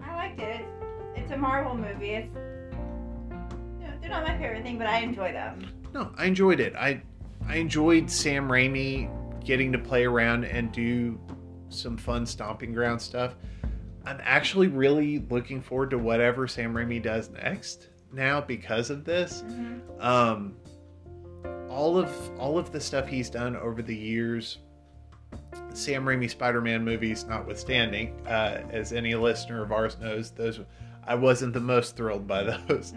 [0.00, 0.60] I liked it.
[1.16, 2.10] It's, it's a Marvel movie.
[2.10, 2.32] It's
[4.04, 5.66] they're not my favorite thing, but I enjoy them.
[5.94, 6.74] no, I enjoyed it.
[6.76, 7.00] I
[7.48, 9.10] I enjoyed Sam Raimi
[9.44, 11.18] getting to play around and do
[11.70, 13.34] some fun stomping ground stuff.
[14.06, 19.42] I'm actually really looking forward to whatever Sam Raimi does next now because of this.
[19.42, 20.54] hmm um
[21.70, 24.58] all of all of the stuff he's done over the years
[25.72, 30.60] sam raimi spider-man movies notwithstanding uh, as any listener of ours knows those
[31.06, 32.92] i wasn't the most thrilled by those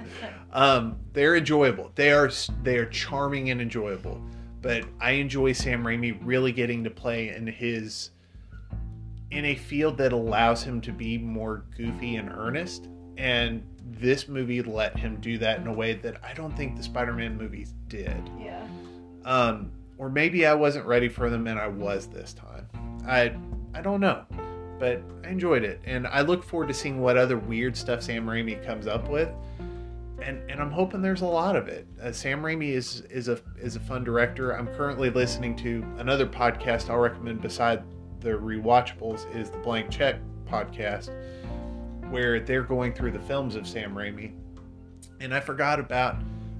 [0.53, 2.29] um, they're enjoyable they are
[2.63, 4.21] they are charming and enjoyable
[4.61, 8.11] but i enjoy sam raimi really getting to play in his
[9.31, 12.87] in a field that allows him to be more goofy and earnest
[13.17, 13.63] and
[13.99, 17.37] this movie let him do that in a way that I don't think the Spider-Man
[17.37, 18.29] movies did.
[18.39, 18.65] yeah.
[19.25, 22.67] Um, or maybe I wasn't ready for them and I was this time.
[23.07, 23.33] I
[23.73, 24.23] I don't know,
[24.79, 28.25] but I enjoyed it, and I look forward to seeing what other weird stuff Sam
[28.25, 29.29] Raimi comes up with.
[30.21, 31.87] And, and I'm hoping there's a lot of it.
[32.01, 34.51] Uh, Sam Raimi is is a is a fun director.
[34.51, 37.83] I'm currently listening to another podcast I'll recommend beside
[38.19, 40.19] the rewatchables is the Blank Check
[40.49, 41.11] podcast,
[42.09, 44.33] where they're going through the films of Sam Raimi.
[45.19, 46.17] And I forgot about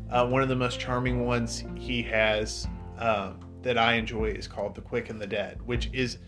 [0.10, 4.76] uh, one of the most charming ones he has um, that I enjoy is called
[4.76, 6.20] The Quick and the Dead, which is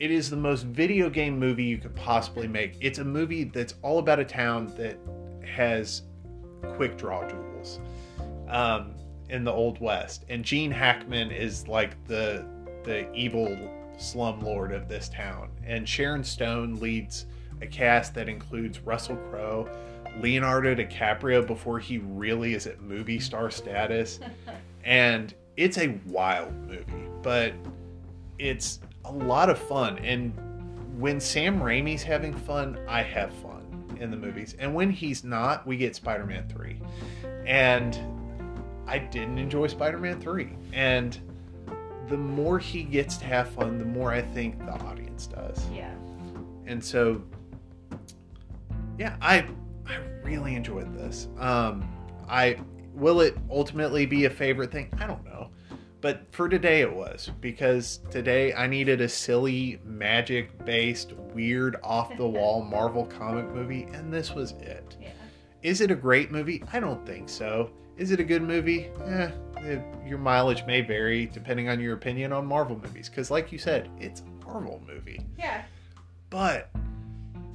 [0.00, 2.76] it is the most video game movie you could possibly make.
[2.80, 4.98] It's a movie that's all about a town that
[5.46, 6.02] has
[6.76, 7.80] quick draw duels
[8.48, 8.94] um,
[9.28, 12.46] in the old west, and Gene Hackman is like the
[12.84, 13.56] the evil
[13.96, 17.26] slum lord of this town, and Sharon Stone leads
[17.62, 19.68] a cast that includes Russell Crowe,
[20.20, 24.20] Leonardo DiCaprio before he really is at movie star status.
[24.84, 27.54] and it's a wild movie, but
[28.38, 29.98] it's a lot of fun.
[29.98, 30.32] And
[30.98, 34.54] when Sam Raimi's having fun, I have fun in the movies.
[34.58, 36.80] And when he's not, we get Spider Man 3.
[37.46, 37.98] And
[38.86, 40.50] I didn't enjoy Spider Man 3.
[40.72, 41.18] And
[42.08, 45.66] the more he gets to have fun, the more I think the audience does.
[45.72, 45.94] Yeah.
[46.66, 47.22] And so,
[48.98, 49.46] yeah, I
[49.86, 51.28] I really enjoyed this.
[51.38, 51.88] Um,
[52.28, 52.58] I
[52.94, 54.92] will it ultimately be a favorite thing?
[54.98, 55.50] I don't know,
[56.04, 62.14] but for today it was because today I needed a silly magic based, weird, off
[62.18, 64.98] the wall Marvel comic movie, and this was it.
[65.00, 65.12] Yeah.
[65.62, 66.62] Is it a great movie?
[66.74, 67.70] I don't think so.
[67.96, 68.90] Is it a good movie?
[69.06, 69.30] Eh,
[69.60, 73.08] it, your mileage may vary depending on your opinion on Marvel movies.
[73.08, 75.24] Because, like you said, it's a Marvel movie.
[75.38, 75.62] Yeah.
[76.28, 76.68] But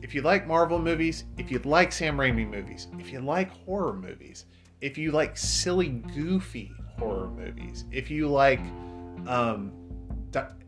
[0.02, 3.94] if you like Marvel movies, if you like Sam Raimi movies, if you like horror
[3.94, 4.46] movies,
[4.82, 8.60] if you like silly, goofy horror movies, if you like,
[9.28, 9.72] um,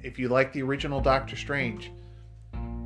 [0.02, 1.92] if you like the original Doctor Strange,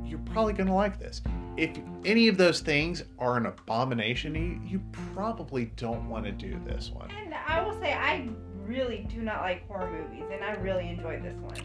[0.04, 1.22] you're probably gonna like this.
[1.56, 1.70] If
[2.04, 4.82] any of those things are an abomination to you, you
[5.14, 7.10] probably don't want to do this one.
[7.10, 8.28] And I will say, I
[8.66, 11.56] really do not like horror movies, and I really enjoyed this one.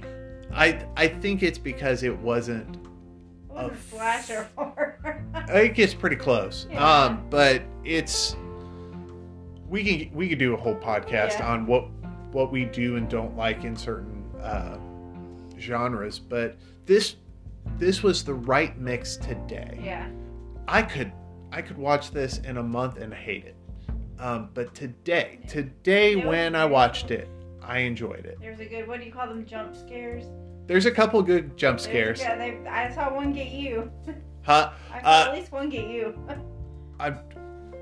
[0.53, 2.81] I I think it's because it wasn't It
[3.49, 4.97] wasn't Of- slasher horror.
[5.49, 6.67] It gets pretty close.
[6.71, 6.85] Yeah.
[6.85, 8.35] Um, but it's
[9.71, 11.51] we can we could do a whole podcast Yeah.
[11.51, 11.87] on what
[12.31, 14.77] what we do and don't like in certain uh,
[15.59, 16.19] genres.
[16.19, 17.15] But this
[17.77, 19.79] this was the right mix today.
[19.83, 20.07] yeah.
[20.67, 21.11] I could
[21.51, 23.55] I could watch this in a month and hate it.
[24.19, 27.27] Um, but today, today was when I watched it,
[27.61, 28.37] I enjoyed it.
[28.39, 28.87] There's a good.
[28.87, 29.45] What do you call them?
[29.45, 30.25] Jump scares.
[30.67, 32.19] There's a couple good jump scares.
[32.21, 32.37] Yeah.
[32.37, 33.91] They, I saw one get you.
[34.43, 34.71] Huh?
[34.93, 36.13] I saw Uh, at least one get you.
[36.99, 37.09] I,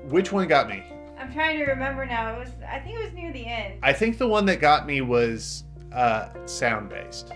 [0.08, 0.82] which one got me?
[1.20, 2.34] I'm trying to remember now.
[2.34, 2.48] It was.
[2.66, 3.80] I think it was near the end.
[3.82, 7.32] I think the one that got me was uh, sound based.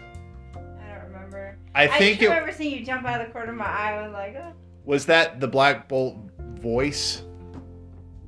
[0.54, 1.58] I don't remember.
[1.74, 3.66] I think I just it remember seeing you jump out of the corner of my
[3.66, 3.92] eye.
[3.98, 4.52] I was like, oh.
[4.84, 6.16] was that the Black Bolt
[6.60, 7.22] voice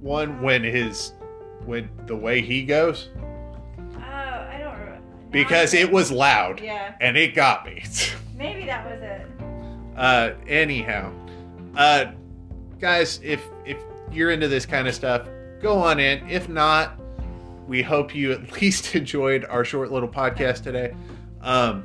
[0.00, 1.12] one when his
[1.64, 3.09] when the way he goes
[3.94, 5.00] Oh, I don't remember.
[5.30, 7.82] because it was loud Yeah, and it got me.
[8.36, 9.26] maybe that was it.
[9.96, 11.12] uh, anyhow,
[11.76, 12.12] uh,
[12.78, 13.78] guys, if if
[14.12, 15.26] you're into this kind of stuff,
[15.61, 16.28] go on in.
[16.28, 16.98] If not,
[17.66, 20.94] we hope you at least enjoyed our short little podcast today.
[21.40, 21.84] Um,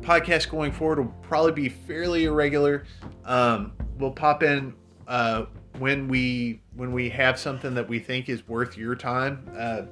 [0.00, 2.84] podcast going forward will probably be fairly irregular.
[3.24, 4.74] Um, we'll pop in
[5.06, 5.46] uh,
[5.78, 9.48] when we when we have something that we think is worth your time.
[9.56, 9.82] Uh,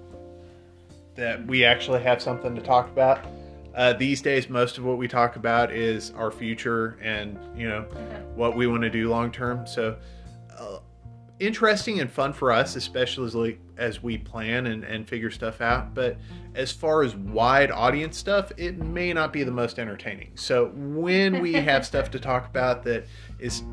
[1.16, 3.24] that we actually have something to talk about.
[3.74, 7.82] Uh, these days, most of what we talk about is our future and you know
[8.34, 9.66] what we want to do long term.
[9.66, 9.96] So,
[10.58, 10.78] uh,
[11.40, 15.94] interesting and fun for us, especially as we plan and, and figure stuff out.
[15.94, 16.18] But
[16.54, 20.32] as far as wide audience stuff, it may not be the most entertaining.
[20.34, 23.06] So, when we have stuff to talk about that
[23.38, 23.64] is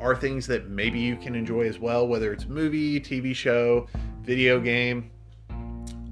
[0.00, 3.86] are things that maybe you can enjoy as well, whether it's movie, TV show,
[4.22, 5.10] video game,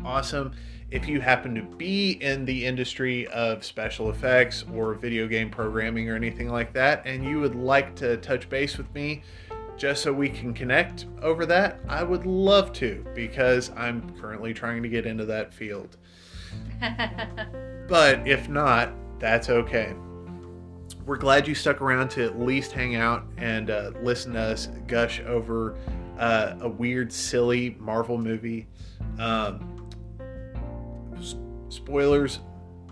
[0.05, 0.53] awesome.
[0.91, 6.09] If you happen to be in the industry of special effects or video game programming
[6.09, 9.23] or anything like that, and you would like to touch base with me
[9.77, 14.83] just so we can connect over that, I would love to because I'm currently trying
[14.83, 15.97] to get into that field.
[17.89, 19.95] But if not, that's okay.
[21.05, 24.69] We're glad you stuck around to at least hang out and uh, listen to us
[24.89, 25.77] gush over
[26.19, 28.67] uh, a weird, silly Marvel movie.
[29.21, 29.89] Um,
[31.17, 31.37] s-
[31.69, 32.41] spoilers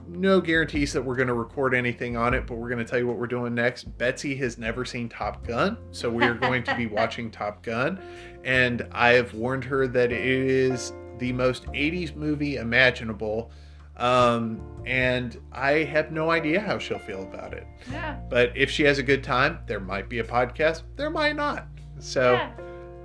[0.09, 2.99] no guarantees that we're going to record anything on it, but we're going to tell
[2.99, 3.85] you what we're doing next.
[3.99, 8.01] Betsy has never seen Top Gun, so we are going to be watching Top Gun.
[8.45, 13.51] And I have warned her that it is the most 80s movie imaginable.
[13.97, 17.67] Um, and I have no idea how she'll feel about it.
[17.91, 18.19] yeah.
[18.29, 21.69] But if she has a good time, there might be a podcast, there might not.
[22.01, 22.53] So, yeah.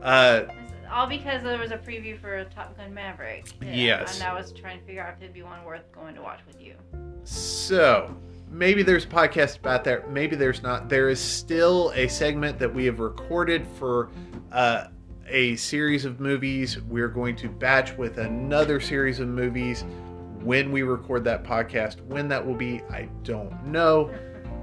[0.02, 0.54] uh,
[0.92, 3.46] all because there was a preview for Top Gun Maverick.
[3.62, 4.20] Yeah, Yes.
[4.20, 6.40] And I was trying to figure out if it'd be one worth going to watch
[6.48, 6.76] with you.
[7.24, 8.16] So
[8.50, 10.12] maybe there's a podcast about that.
[10.12, 10.90] Maybe there's not.
[10.90, 14.10] There is still a segment that we have recorded for
[14.52, 14.88] uh,
[15.28, 16.82] a series of movies.
[16.82, 19.84] We're going to batch with another series of movies
[20.42, 22.02] when we record that podcast.
[22.06, 24.12] When that will be, I don't know.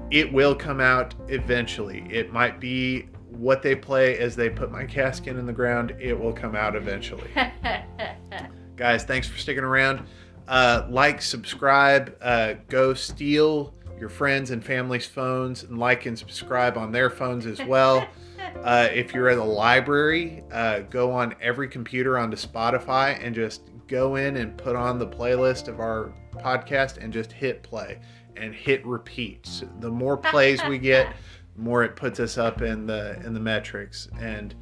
[0.09, 2.05] It will come out eventually.
[2.09, 5.95] It might be what they play as they put my casket in the ground.
[5.99, 7.29] It will come out eventually
[8.75, 10.05] guys thanks for sticking around
[10.47, 16.77] uh, like subscribe uh, go steal your friends and family's phones and like and subscribe
[16.77, 18.07] on their phones as well.
[18.63, 23.63] Uh, if you're at a library, uh, go on every computer onto Spotify and just
[23.87, 27.99] go in and put on the playlist of our podcast and just hit play
[28.35, 29.45] and hit repeat.
[29.45, 31.13] So the more plays we get,
[31.57, 34.53] more it puts us up in the in the metrics and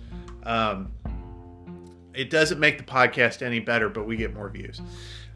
[0.43, 0.91] um,
[2.13, 4.81] it doesn't make the podcast any better, but we get more views.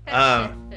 [0.07, 0.71] Um,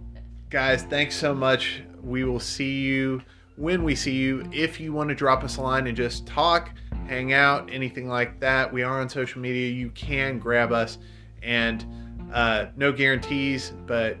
[0.50, 1.82] guys, thanks so much.
[2.02, 3.22] We will see you
[3.56, 4.48] when we see you.
[4.52, 6.70] If you want to drop us a line and just talk,
[7.06, 9.70] hang out, anything like that, we are on social media.
[9.70, 10.98] You can grab us,
[11.42, 11.84] and
[12.32, 14.18] uh, no guarantees, but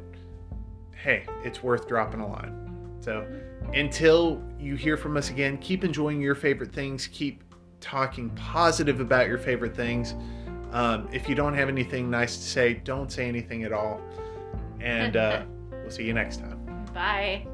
[1.02, 2.98] hey, it's worth dropping a line.
[3.00, 3.26] So
[3.72, 7.06] until you hear from us again, keep enjoying your favorite things.
[7.08, 7.42] Keep
[7.80, 10.14] talking positive about your favorite things.
[10.72, 14.00] Um, if you don't have anything nice to say, don't say anything at all.
[14.80, 16.84] And uh, we'll see you next time.
[16.92, 17.46] Bye.